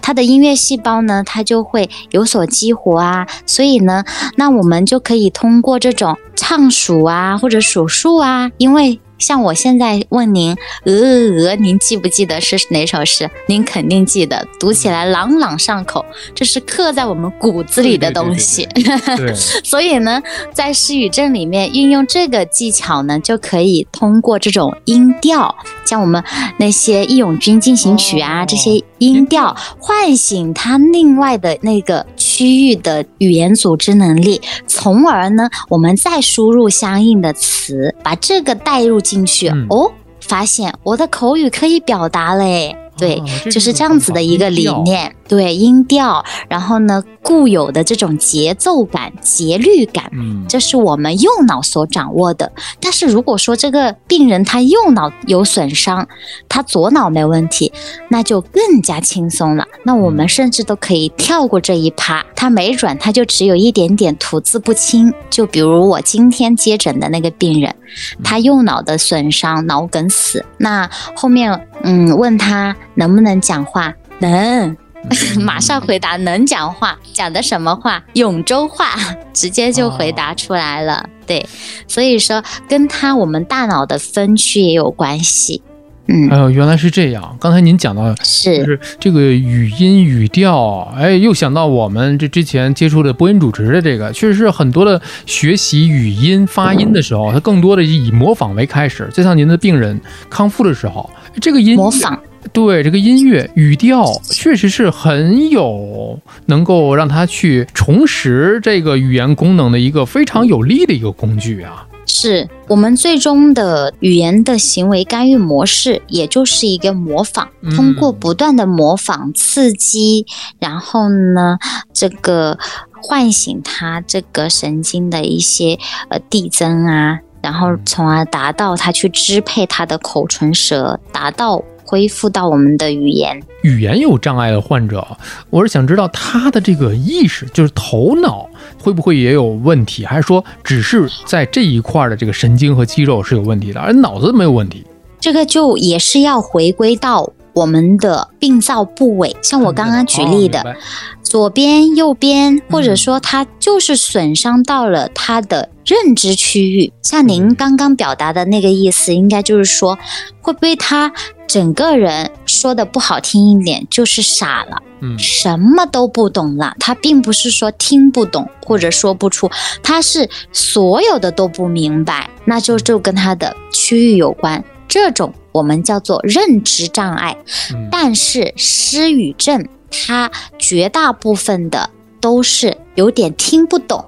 [0.00, 4.04] 它的音乐细胞呢，它就会有所激活啊，所以呢，
[4.36, 13.30] 那我们就可以通过这种唱数啊，或者数数啊，因为像我现在问您，鹅鹅鹅，您记不记得是哪首诗？
[13.46, 18.68] 您肯定记得，读起来朗朗上口，这是刻在我们骨子里的东西。
[18.74, 26.22] 对， 所以呢，在失语症里面运用这个技巧呢，就可以通过这种音调，像我们
[26.58, 42.76] 那些《义勇军进行曲》啊、哦这些音调，唤醒他另外的那个区域的语言组织能力，从而呢，我们再输入相应的词，把这个带入进去，嗯哦，发现我的口语可以表达嘞。
[42.98, 45.14] 对，就是是这样子的一个理念。
[45.28, 52.52] 对，音调，然后呢，固有的这种节奏感、节律感，嗯，这是我们右脑所掌握的。
[52.80, 56.06] 但是如果说这个病人他右脑有损伤，
[56.48, 57.72] 他左脑没问题，
[58.08, 59.66] 那就更加轻松了。
[59.84, 65.12] 那我们甚至都可以跳过这一趴，他没准他就只有一点点吐字不清。
[65.28, 67.74] 就比如我今天接诊的那个病人，
[68.22, 70.44] 他右脑的损伤，脑梗死。
[70.58, 74.76] 那后面嗯问他能不能讲话，能。
[75.40, 78.02] 马上回答能讲话，讲的什么话？
[78.14, 78.94] 永州话，
[79.32, 81.08] 直接就回答出来了。
[81.26, 81.44] 对，
[81.88, 85.62] 所以说跟他我们大脑的分区也有关系。
[86.08, 87.36] 嗯，哎呦，原来是这样。
[87.40, 99.10] 刚才您讲到就是是这个语音语调，哎，又想到我们这之前接触的播音主持的这个，确实是很多的学习语音发音的时候，它更多的以模仿为开始。
[99.12, 102.16] 就像您的病人康复的时候，这个音模仿，
[102.52, 111.86] 对这个音乐语调，确实是很有能够让他去重拾这个语言功能的一个非常有力的一个工具啊。
[112.08, 120.24] 是我们最终的语言的行为干预模式，也就是一个模仿，嗯通过不断的模仿刺激，
[120.60, 121.58] 然后呢，
[121.92, 122.56] 这个
[123.02, 125.76] 唤醒他这个神经的一些
[126.08, 133.40] 呃递增啊，然后从而达到他去支配他的口唇舌，达到恢复到我们的语言。
[133.62, 135.06] 语言有障碍的患者，
[135.50, 138.48] 我是想知道他的这个意识，就是头脑
[138.82, 144.84] 会不会也有问题，还是说只是在这一块儿的这个神经和肌肉是有问题的，而脑子没有问题？
[145.18, 150.74] 这个就也是要回归到我们的病灶部位，像我刚刚举例的，哦
[151.22, 156.92] 左边、右边，或者说它就是损伤到了它的认知区域。
[157.02, 159.98] 像您刚刚表达的那个意思，应该就是说，
[160.40, 161.10] 会不会他
[161.48, 166.76] 整个人说的不好听一点，就是傻了，嗯什么都不懂了。
[166.78, 169.50] 他并不是说听不懂或者说不出，
[169.82, 174.62] 他是所有的都不明白，那就就跟他的区域有关。
[174.88, 177.36] 这种我们叫做认知障碍。
[177.72, 181.90] 嗯但是失语症，它绝大部分的
[182.20, 184.04] 都是有点听不懂，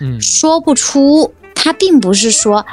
[0.00, 1.32] 嗯说不出。
[1.54, 2.66] 它并不是说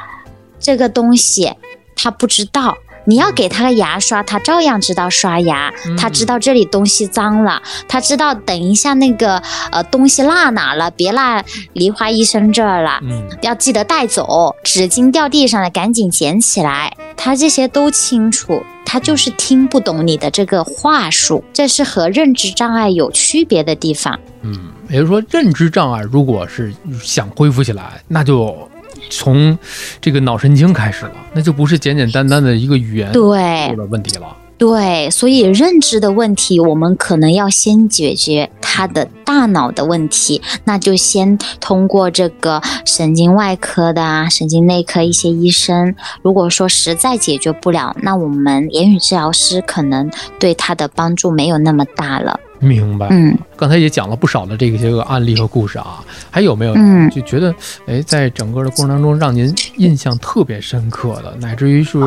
[0.60, 1.54] 这个东西
[1.96, 2.76] 他不知道，
[3.10, 9.42] 你要给他个牙刷，他照样知道刷牙，嗯他知道这里东西脏了，他知道等一下那个
[9.72, 11.44] 呃东西落哪了，别落
[11.74, 13.00] 梨花医生这儿了。
[13.02, 16.96] 嗯要记得带走，纸巾掉地上了赶紧捡起来。
[17.18, 24.20] 他这些都清楚，他就是听不懂你的这个话术，这是和认知障碍有区别的地方。
[24.44, 28.69] 嗯，也就是说，认知障碍如果是想恢复起来，那就
[29.10, 29.58] 从
[30.02, 34.36] 这个脑神经开始了，那就不是简简单单的一个语言对的问题了。
[34.58, 45.96] 对，所以认知的问题，我们可能要先解决他的大脑的问题，那就先通过这个神经外科的啊、神经内科一些医生。
[46.22, 52.38] 如果说实在解决不了，那我们言语治疗师可能对他的帮助没有那么大了。
[52.60, 53.08] 明白。
[53.10, 56.74] 嗯，刚才也讲了不少的这些个案例和故事啊，还有没有？
[56.76, 57.54] 嗯就觉得，
[57.88, 61.98] 哎，在整个的过程当中，让您印象特别深刻的，乃至于是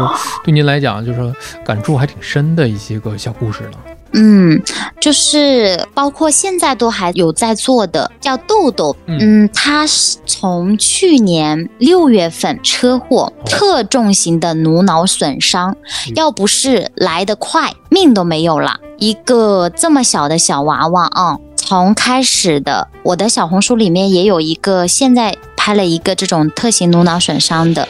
[0.45, 1.35] 对您来讲，就是说
[1.65, 3.79] 感触还挺深的一些个小故事呢？
[4.13, 4.63] 嗯，
[5.01, 8.95] 就是包括现在都还有在做的，叫豆豆。
[9.07, 15.73] 嗯嗯，他是从去年六月份车祸，特重型的颅脑损伤，
[16.09, 18.81] 嗯要不是来得快，命都没有了。
[18.99, 27.89] 一个这么小的小娃娃啊，从开始的，我的小红书里面也有一个，现在拍了一个这种特型颅脑损伤的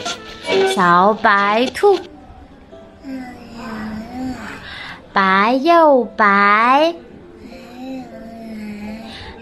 [0.74, 1.98] 小白兔。
[5.12, 6.94] 白又白，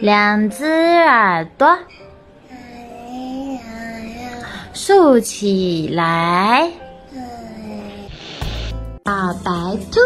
[0.01, 1.79] 两只耳朵。
[4.73, 6.71] 竖起来。
[9.05, 9.51] 小白
[9.93, 10.01] 兔，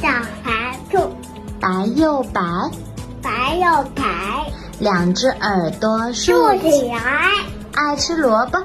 [0.00, 0.08] 小
[0.42, 1.14] 白兔，
[1.60, 2.40] 白又白，
[3.22, 4.02] 白又白，
[4.78, 6.88] 两只耳朵竖起。
[6.88, 6.98] 来，
[7.74, 8.58] 爱吃萝卜。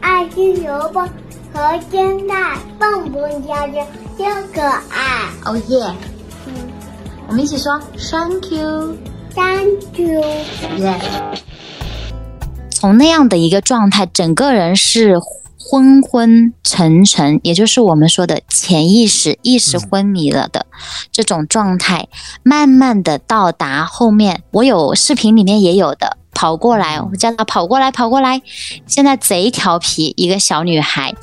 [0.00, 1.08] 爱吃萝卜。
[1.52, 3.84] 和煎蛋，蹦蹦跳跳
[4.20, 5.30] 真可爱。
[5.46, 5.82] 哦耶！
[6.46, 6.52] 嗯
[7.26, 8.94] 我们一起说 Thank you。
[9.34, 10.20] ，Thank you。
[10.76, 11.00] 耶。
[12.70, 15.18] 从那样的一个状态，整个人是
[15.58, 20.66] 昏昏沉沉，也就是我们说的潜意识、意识昏迷了的
[21.10, 22.06] 这种状态，
[22.42, 24.42] 慢慢的到达后面。
[24.50, 26.18] 我有视频里面也有的。
[26.34, 28.42] 跑过来，我叫他跑过来，跑过来。
[28.86, 31.14] 现在贼调皮，一个小女孩，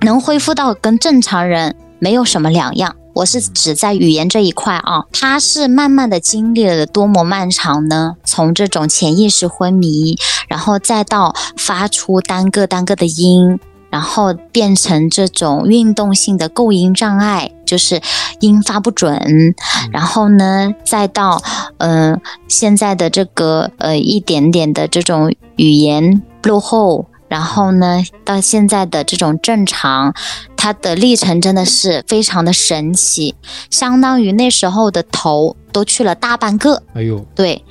[0.00, 1.74] 能恢复到跟正常人
[2.04, 2.96] 没有什么两样。
[3.14, 8.16] 我是指在语言这一块啊，她是慢慢的经历了多么漫长呢？
[8.24, 18.02] 从这种潜意识昏迷，然后再到发出单个单个的音，然后变成这种运动性的构音障碍，就是
[18.40, 19.54] 音发不准，
[19.90, 21.40] 然后呢，再到
[21.78, 22.14] 呃
[22.48, 27.06] 现在的这个呃一点点的这种语言落后。
[27.28, 30.14] 然后呢，到现在的这种正常，
[30.56, 33.34] 它的历程真的是非常的神奇，
[33.70, 36.82] 相当于那时候的头都去了大半个。
[36.94, 37.64] 哎呦，对，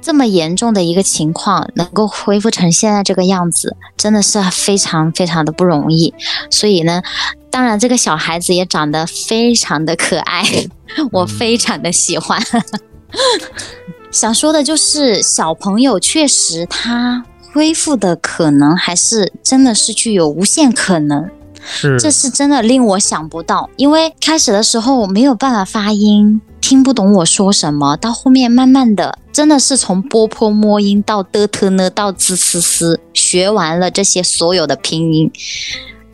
[0.00, 6.14] 这么严重的一个情况，能够恢复成现在这个样子，真的是非常非常的不容易。
[6.50, 7.02] 所以呢，
[7.50, 10.44] 当然这个小孩子也长得非常的可爱，
[11.12, 12.40] 我非常的喜欢。
[14.10, 17.24] 想说的就是，小朋友确实他
[17.58, 21.28] 恢复的可能还是真的是具有无限可能。
[21.60, 35.30] 是这是真的令我想不到，因为开始的时候没有办法发音，听不懂我说什么，到后面慢慢的，真的是从波波摸音到的特呢到滋滋滋，学完了这些所有的拼音，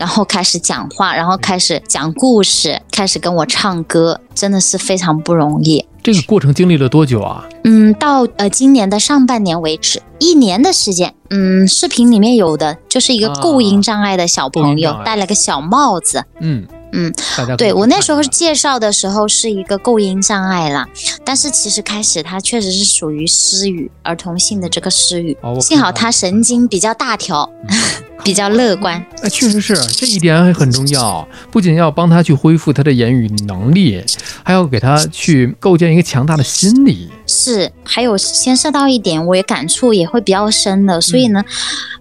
[0.05, 5.83] 然后开始讲话，然后开始讲故事，开始跟我唱歌，真的是非常不容易。
[6.03, 7.49] 这个过程经历了多久啊？
[7.65, 11.15] 嗯，到呃今年的上半年为止，一年的时间。
[11.31, 16.23] 嗯，视频里面有的就是一个啊构音障碍的小朋友，戴了个小帽子。
[16.39, 16.67] 嗯
[16.97, 20.89] 嗯，大家对我那时候介绍的时候是一个构音障碍啦，
[21.25, 25.59] 但是其实开始它确实是属于失语，儿童性的这个失语哦。
[25.61, 27.51] 幸好他神经比较大条，
[28.23, 29.05] 比较乐观。
[29.23, 34.01] 哎，确实是这一点很重要，不仅要帮他去恢复他的言语能力，
[34.45, 37.11] 还要给他去构建一个强大的心理。
[37.27, 41.01] 是，还有牵涉到一点，我也感触也会比较深的。
[41.01, 41.43] 所以呢，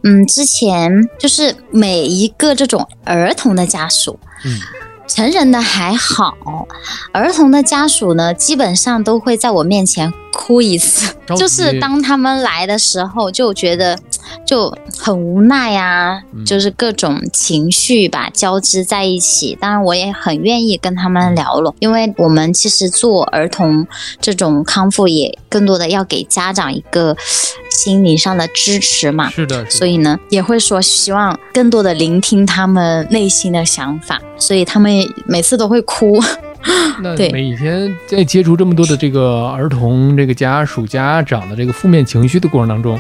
[0.04, 4.60] 嗯，之前就是每一个这种儿童的家属，嗯，
[5.08, 6.36] 成人的还好，
[7.14, 11.14] 儿童的家属呢，基本上都会在我面前哭一次。
[11.38, 13.98] 就是当他们来的时候，就觉得
[14.46, 19.56] 就很无奈啊，嗯就是各种情绪吧交织在一起。
[19.62, 23.86] 当然，我也很愿意跟他嗯们聊了，因为我们其实做儿童
[24.20, 27.16] 这种康复，也更多的要给家长一个
[27.70, 29.30] 心理上的支持嘛。
[29.30, 34.92] 是的，是的所以呢，也会说希望更多的聆听他们内心的想法，所以他们
[35.28, 36.20] 每次都会哭。
[37.02, 43.00] 那每天在接触这么多的这个儿童、这个家属、家长的这个负面情绪的过程当中，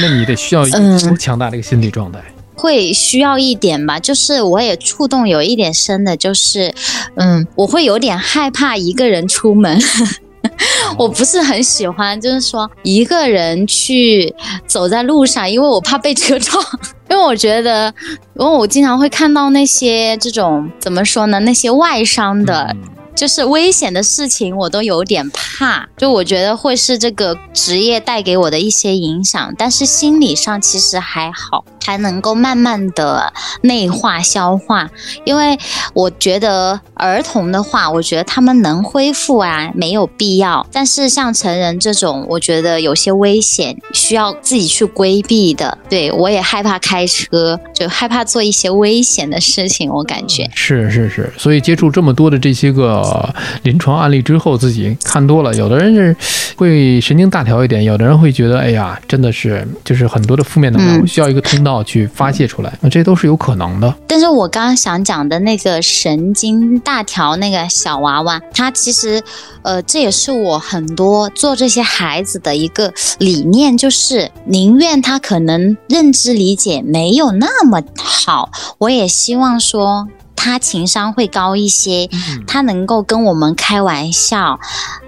[0.00, 2.20] 那你得需要多强大的一个心理状态。
[2.54, 6.72] 会需要一点吧，就是我也触动有一点深的，就是
[7.16, 9.80] 嗯，我会有点害怕一个人出门。
[10.98, 14.32] 我不是很喜欢，就是说一个人去
[14.66, 16.62] 走在路上，因为我怕被车撞。
[17.08, 17.92] 因为我觉得，
[18.38, 21.38] 因为我经常会看到那些这种怎么说呢？
[21.40, 22.74] 那些外伤的，
[23.14, 25.88] 就是危险的事情，我都有点怕。
[25.96, 31.64] 就我觉得会是这个职业带给我的一些影响，但是心理上其实还好。
[31.82, 34.88] 才能够慢慢的内化消化，
[35.24, 35.58] 因为
[35.94, 40.64] 我觉得儿童的话，我觉得他们能恢复啊，没有必要。
[40.70, 45.76] 但是像成人这种，我觉得有些危险，需要自己去规避的。
[45.90, 49.90] 对我也害怕开车，就害怕做一些危险的事情。
[49.90, 53.28] 我感觉是是是，所以接触这么多的这些个
[53.64, 56.16] 临床案例之后，自己看多了，有的人是
[56.56, 61.71] 会神经大条一点，有的人会觉得，哎呀，真的是就是很多的负面能量，需要一个通道。
[61.80, 63.94] 去发泄出来，那这都是有可能的。
[64.08, 69.22] 但是我刚刚想讲的那个神经大条那个小娃娃，他其实，
[69.62, 80.08] 呃，这也是我很多做这些孩子的一个理念，就是宁愿他可能认知理解没有那么好，我也希望说。
[80.34, 82.08] 他情商会高一些，
[82.46, 84.58] 他能够跟我们开玩笑，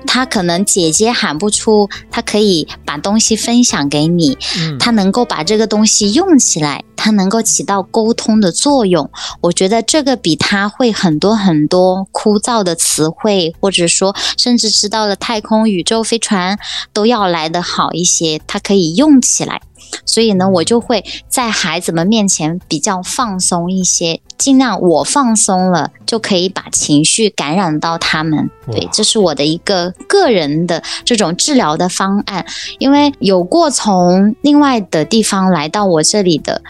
[0.06, 4.38] 他可能姐姐喊不出，他可以把东西分享给你，
[4.78, 9.10] 他能够把这个东西用起来，他能够起到沟通的作用。
[9.40, 16.58] 我觉得这个比他会很多很多枯燥的词汇，或者说甚至知道了太空宇宙飞船
[16.92, 19.60] 都要来的好一些，他可以用起来。
[20.04, 28.50] 所以呢，我就会在孩子们面前比较放松一些，尽量我放松了，就可以把情绪感染到他们。
[28.70, 32.44] 对，这是我的一个个人的这种治疗的方案。
[32.78, 36.62] 因为有过从另外的地方来到我这里的，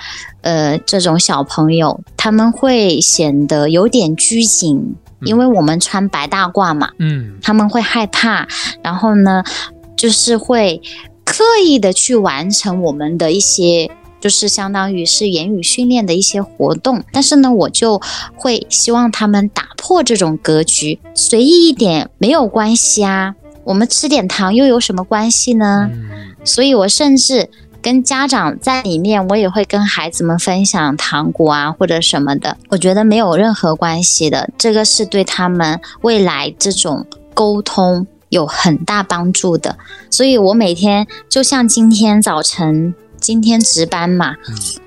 [0.43, 8.47] 呃，这种小朋友，他们会显得有点拘谨，因为我们穿白大褂嘛，嗯，他们会害怕，
[8.83, 9.43] 然后呢，
[9.97, 10.81] 就是会。
[11.25, 18.01] 刻意的去完成我们的一些，就是相当于是言语训练的一些活动，但是呢，我就
[18.37, 25.91] 会希望他们打破这种格局，随意一点没有关系啊，我们吃点糖又有什么关系呢？
[26.45, 27.49] 所以我甚至
[27.83, 38.07] 跟家长在里面，我也会跟孩子们分享糖果啊或者什么的，我觉得没有任何关系的，这个是对他们未来这种沟通。
[38.35, 39.79] 有很大帮助的，
[40.11, 44.35] 所以我每天就像今天早晨，今天值班嘛，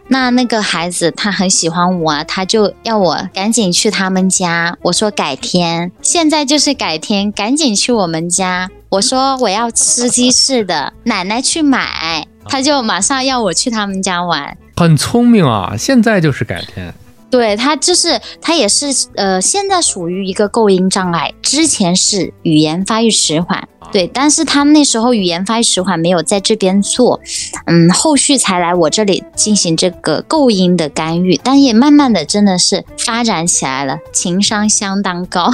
[0.09, 4.77] 那那个孩子他很喜欢我，他就要我赶紧去他们家。
[4.81, 8.69] 我说改天，现在就是改天，赶紧去我们家。
[8.89, 14.57] 我说我要吃鸡翅的，奶奶去买，他就马上要我去他们家玩。
[14.75, 16.93] 很聪明啊，现在就是改天。
[17.29, 27.19] 对他就是他也是呃，现在属于一个构音障碍，之前是语言发育迟缓，对，但是他那时候语言发育迟缓没有在这边做，
[27.65, 35.51] 嗯，后续才来我这里进行这个构音的干预，但也慢慢的真的是发展起来了，情商相当高。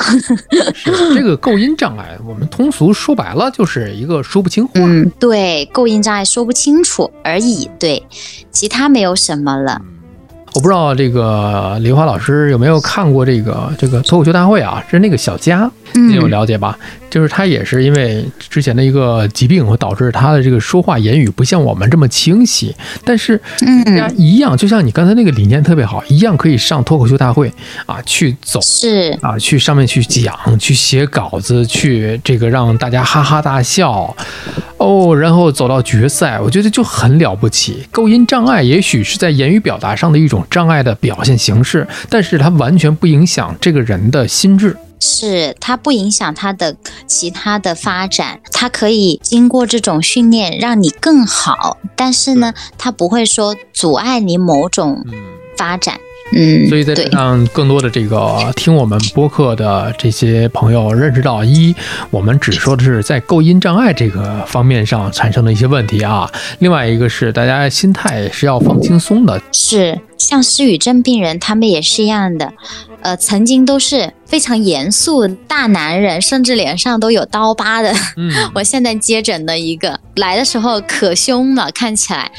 [1.15, 4.73] 这个构音障碍，我们通俗说白了就是一个说不清话。
[4.75, 8.03] 嗯，对，构音障碍说不清楚而已，对，
[8.51, 9.81] 其他没有什么了。
[10.55, 14.83] 我不知道这个林华老师有没有看过这个这个脱口秀大会啊？
[14.89, 16.77] 是那个小佳，你有了解吧？
[17.09, 22.75] 就是他也是因为之前的一个疾病，会导致他的这个说话言语不像我们这么清晰。
[23.03, 23.39] 但是，
[23.85, 27.51] 大家一样，就像你刚才那个理念特别好，一样可以上脱口秀大会
[27.85, 34.15] 啊，去走是啊，去上面去讲，去写稿子，去这个让大家哈哈大笑
[34.77, 37.87] 哦，然后走到决赛，我觉得就很了不起。
[37.91, 44.75] 构音障碍也许是在言语表达上的一种障碍的表现形式，但是它完全不影响这个人的心智。
[45.05, 46.73] 是它不影响他的
[47.05, 55.05] 其他的发展，它可以经过这种训练让你更好，但是呢，它不会说阻碍你某种
[55.57, 55.99] 发展。
[56.35, 61.75] 嗯，所以在让更多的这个听我们播客的这些朋友认识到，一，
[62.09, 66.25] 我们只说的是在构音障碍这个方面上产生的一些问题啊；
[66.59, 69.39] 另外一个是大家心态是要放轻松的。
[69.51, 69.99] 是，
[70.33, 72.51] 像失语症病人他们也是一样的，
[73.03, 74.11] 呃，曾经都是。
[74.33, 77.93] 非常严肃大男人，甚至脸上都有刀疤的。
[78.17, 82.31] 嗯， 我现在接诊的一个来的时候可凶了，看起来。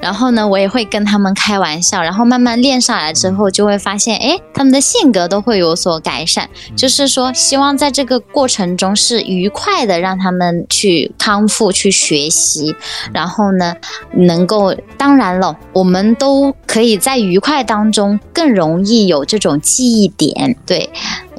[0.00, 6.48] 然后呢，我也会跟他们开玩笑，然后慢慢练上来之后，就会发现，哎，他们的性格都会有所改善。
[6.74, 12.74] 就是说，希望在这个过程中是愉快的，让他们去康复、去学习。
[13.12, 13.76] 然后呢，
[14.12, 20.56] 能够，当然了，我们都可以在愉快当中更容易有这种记忆点。
[20.66, 20.90] 对，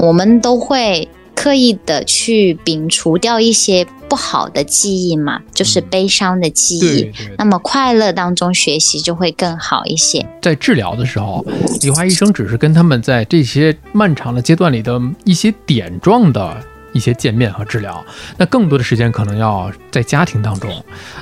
[0.06, 1.08] 我们都会。
[1.36, 7.12] 刻意的去摒除掉一些不好的记忆嘛，就是悲伤的记忆。
[7.38, 10.26] 那么快乐当中学习就会更好一些。
[10.42, 11.44] 在治疗的时候，
[11.82, 16.56] 李华医生只是跟他们在这些漫长的阶段里的一些点状的
[16.94, 18.06] 一些见面和治疗，
[18.38, 20.72] 那更多的时间可能要在家庭当中。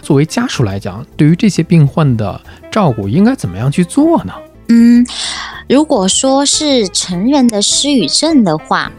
[0.04, 4.34] 作为家属来讲，对于这些病患的照顾，应该怎么样去做呢？
[4.74, 5.06] 嗯，
[5.68, 8.90] 如果说是成人的失语症的话，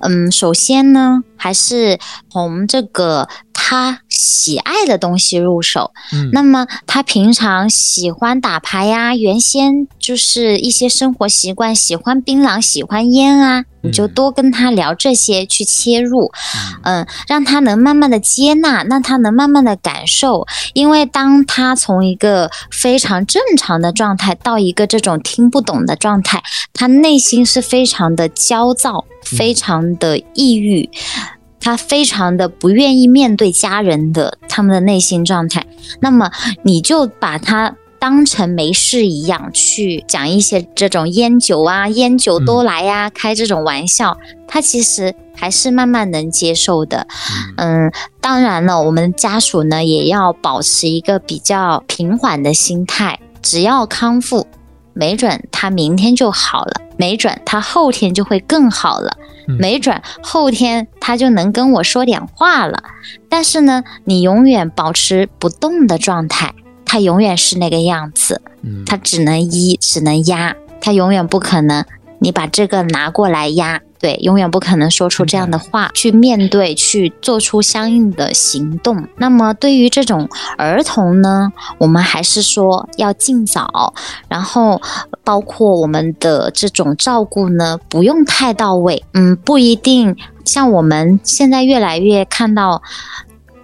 [0.00, 1.98] 嗯，首先呢，还是
[2.30, 5.92] 从这个他喜爱的东西入手。
[6.12, 13.64] 嗯，那么他平常喜欢打牌呀，原先就是一些生活习惯，喜欢槟榔，喜欢烟啊。
[13.82, 16.32] 你就多跟他聊这些，去切入，
[16.84, 20.46] 嗯，让他能慢慢的接纳，让他能慢慢的感受。
[20.72, 26.42] 因为当他从一个非常正常的状态到一个这种听不懂的状态，
[26.72, 30.88] 他内心是非常的焦躁，非常的抑郁，
[31.64, 35.66] 他非常的不愿意面对家人的他们的内心状态。
[36.00, 36.30] 那么
[36.62, 37.74] 你就把他。
[37.96, 47.06] 当成没事一样去讲一些这种烟酒啊，烟酒多来呀，开这种玩笑，他其实还是慢慢能接受的。
[47.56, 47.90] 嗯，
[48.20, 54.46] 当然了，我们家属呢也要保持一个比较平缓的心态，只要康复，
[54.92, 59.16] 没准他明天就好了，没准他后天就会更好了，
[59.58, 62.82] 没准后天他就能跟我说点话了。
[63.28, 66.54] 但是呢，你永远保持不动的状态。
[66.86, 68.40] 他永远是那个样子，
[68.86, 71.84] 他只能一，只能压，他永远不可能
[72.20, 79.08] 你把这个拿过来压，对，永远不可能说出这样的话，去面对，去做出相应的行动。
[79.16, 80.28] 那么对于这种
[80.58, 83.94] 儿童呢，我们还是说要尽早，
[84.28, 84.78] 然后
[85.24, 92.82] 包括我们的这种照顾呢，不用太到位，嗯，不一定像我们现在越来越看到。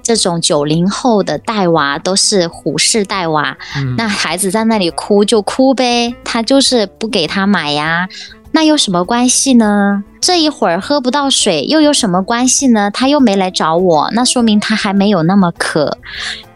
[0.03, 3.57] 这种九零后的带娃都是虎式带娃，
[3.97, 8.09] 那孩子在那里哭就哭呗，他就是不给他买呀，
[8.53, 10.03] 那有什么关系呢？
[10.21, 12.91] 这一会儿喝不到水又有什么关系呢？
[12.91, 15.97] 他又没来找我，那说明他还没有那么渴。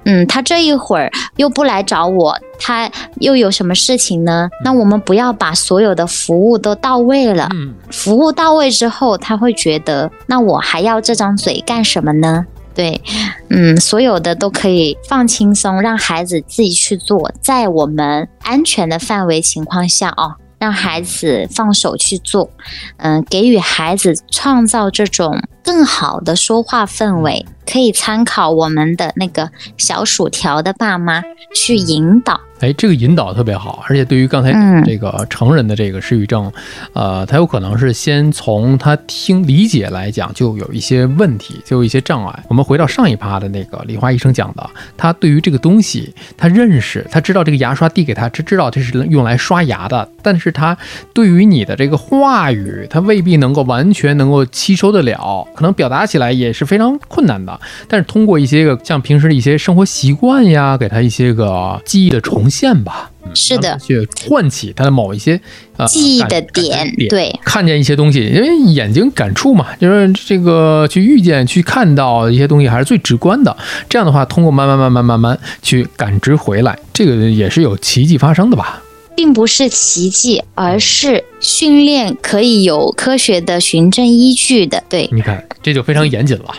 [0.05, 2.91] 嗯，他这一会儿又不来找我，他
[3.21, 4.51] 又有什么事情呢？
[4.63, 7.49] 那我们不要把所有的服务都到位了。
[7.55, 12.45] 嗯服务到位之后，他会觉得，那我还要这张嘴干什么呢？
[12.75, 13.01] 对，
[13.49, 20.35] 嗯，所有的都可以放轻松，让孩子自己去做，在我们安全的范围情况下哦，
[20.65, 22.49] 让孩子放手去做，
[22.97, 31.23] 嗯，给予孩子创造这种更好的说话氛围，可以参考我们的那个小薯条的爸妈
[31.55, 32.41] 去引导。
[32.65, 34.51] 哎，这个引导特别好，而且对于刚才
[34.87, 36.51] 这个成人的这个失语症，
[36.95, 42.45] 呃，他有可能是先从他听理解来讲，就有一些问题，就有一些障碍。
[42.49, 50.75] 我们回到上一趴的那个李华医生讲的，他对于这个东西，他认识，他知道这个牙刷递给他，他知道这是用来刷牙的，但是他
[51.13, 57.61] 对于你的这个话语，他未必能够完全能够吸收得了，可能表达起来也是非常困难的。
[57.89, 62.49] 但是通过一些个像平时的一些生活习惯呀，给他一些个记忆的重。
[62.55, 65.41] 线吧，是的，去唤起他的某一些
[65.77, 73.57] 呃记忆的点，对，看见一些东西，因为眼睛感触嘛，就是这个去遇见、去看到一些东西，还是最直观的。
[73.89, 78.81] 这样的话，通过慢慢、慢慢、慢慢去感知回来，这个也是有奇迹发生的吧？
[79.17, 84.83] 并不是奇迹，而是训练可以有科学的循证依据的。
[84.89, 86.55] 对，你看，这就非常严谨了。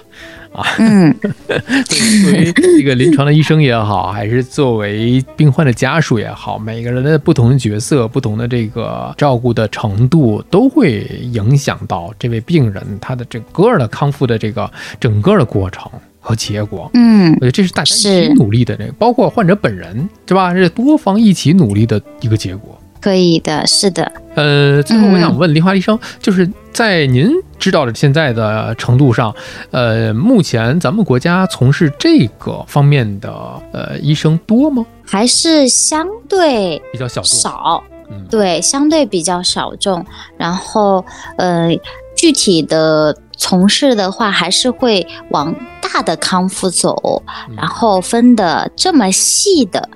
[0.56, 11.02] 啊，嗯， 作为这个临床的医生也好，还是作为病患的家属也好，每个人的不同的角色、不同的这个照顾的程度，都会
[11.34, 16.90] 影响到这位病人他的整个的康复的这个整个的过程和结果。
[16.94, 20.54] 嗯，我觉得这是大家一起努力的这个，包括患者本人，是吧？
[20.54, 22.80] 是多方一起努力的一个结果。
[23.06, 24.12] 可以的，是的。
[24.34, 27.30] 呃，最后我想问林华医生，就是在您
[27.60, 29.32] 知道的现在的程度上，
[29.70, 33.32] 呃，目前咱们国家从事这个方面的
[33.72, 34.84] 呃医生多吗？
[35.06, 37.40] 还是相对比较小众？
[37.40, 37.84] 少，
[38.28, 40.04] 对，相对比较小众。
[40.36, 41.06] 然后，
[41.38, 41.70] 呃。
[42.18, 47.22] 具体的从事的话，还是会往大的康复走，
[47.58, 49.90] 然后分的这么细的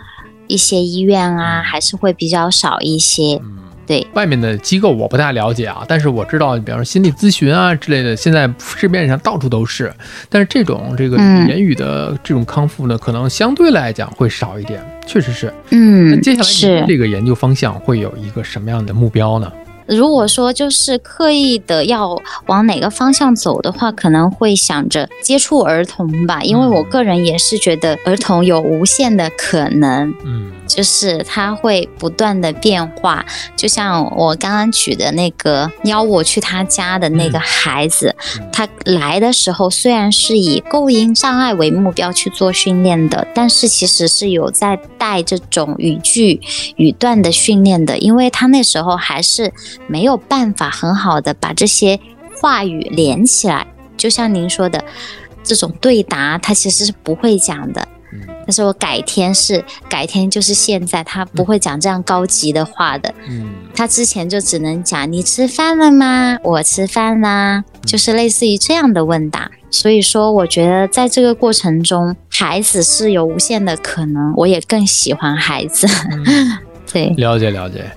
[0.49, 3.39] 一些医院啊，还是会比较少一些。
[3.41, 3.55] 嗯。
[3.87, 9.91] 对外面的机构我不太了解啊，但是我知道，比方说心理咨询啊之类的，现在市面上到处都是。
[10.29, 15.51] 但是这种这个嗯言语的这种康复呢，可能相对来讲会少一点，确实是。
[15.69, 19.51] 那嗯，接下来这个研究方向会有一个什么样的目标呢？
[19.89, 30.13] 如果说就是刻意的要往哪个方向走的话，可能会想着接触儿童吧，因为我个人也是觉得儿童有无限的可能。
[30.23, 30.51] 嗯。
[30.69, 33.25] 就是他会不断的变化，
[33.55, 38.47] 就像我刚刚举的那个邀我去他家的那个孩子，嗯。
[38.53, 46.39] 他来的时候虽然是以构音障碍为目标去做训练的，但是其实是有在带这种语句、
[46.75, 49.51] 语段的训练的，因为他那时候还是
[49.87, 51.99] 没有办法很好的把这些
[52.39, 53.65] 话语连起来，
[53.97, 54.83] 就像您说的。
[55.41, 63.11] 这种对答，他其实是不会讲的，嗯但是我改天是改天就是现在，他不会讲这样高级的话的。
[63.27, 66.37] 嗯他之前就只能讲你吃饭了吗？
[66.43, 69.49] 我吃饭啦，就是类似于这样的问答。
[69.71, 75.87] 所以说，我觉得在这个过程中，孩子是有无限的可能，我也更喜欢孩子。
[76.11, 76.57] 嗯，
[76.91, 77.89] 对，了解了解。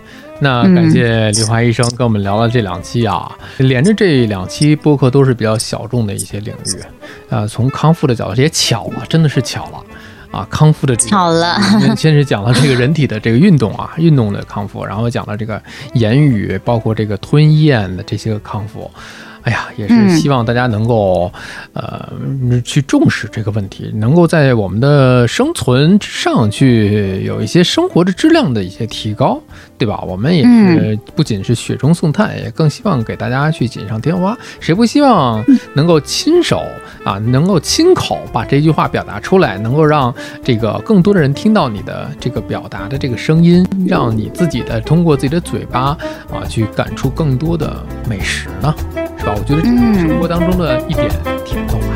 [0.42, 9.78] 那嗯感谢李华医生跟我们聊了这两期啊，连着这两期播客都是比较小众的一些领域，啊，从康复的角度也巧了，真的是巧了。
[10.32, 15.62] 啊，康复的这个巧了先先是讲了这个人体的这个运动啊，运动的康复，然后讲了这个
[15.92, 18.90] 言语，包括这个吞咽的这些个康复。
[19.42, 21.32] 哎呀，也是嗯希望大家能够，
[21.72, 22.08] 呃，
[22.64, 29.40] 去重视这个问题，能够在我们的生存之上去有一些生活的质量的一些提高，
[29.76, 30.02] 对吧？
[30.06, 34.36] 我们也是不仅是雪中送炭，也更希望给大家去锦上添花。
[34.60, 36.62] 谁不希望能够亲手
[37.04, 40.14] 啊，能够亲口把这句话表达出来，能够让
[40.44, 45.96] 这个更多的人听到你的这个表达的这个声音，让你自己的通过自己的嘴巴
[46.30, 48.72] 啊，去感触更多的美食呢？
[49.30, 51.08] 我觉得这是生活当中的一点
[51.44, 51.91] 甜头。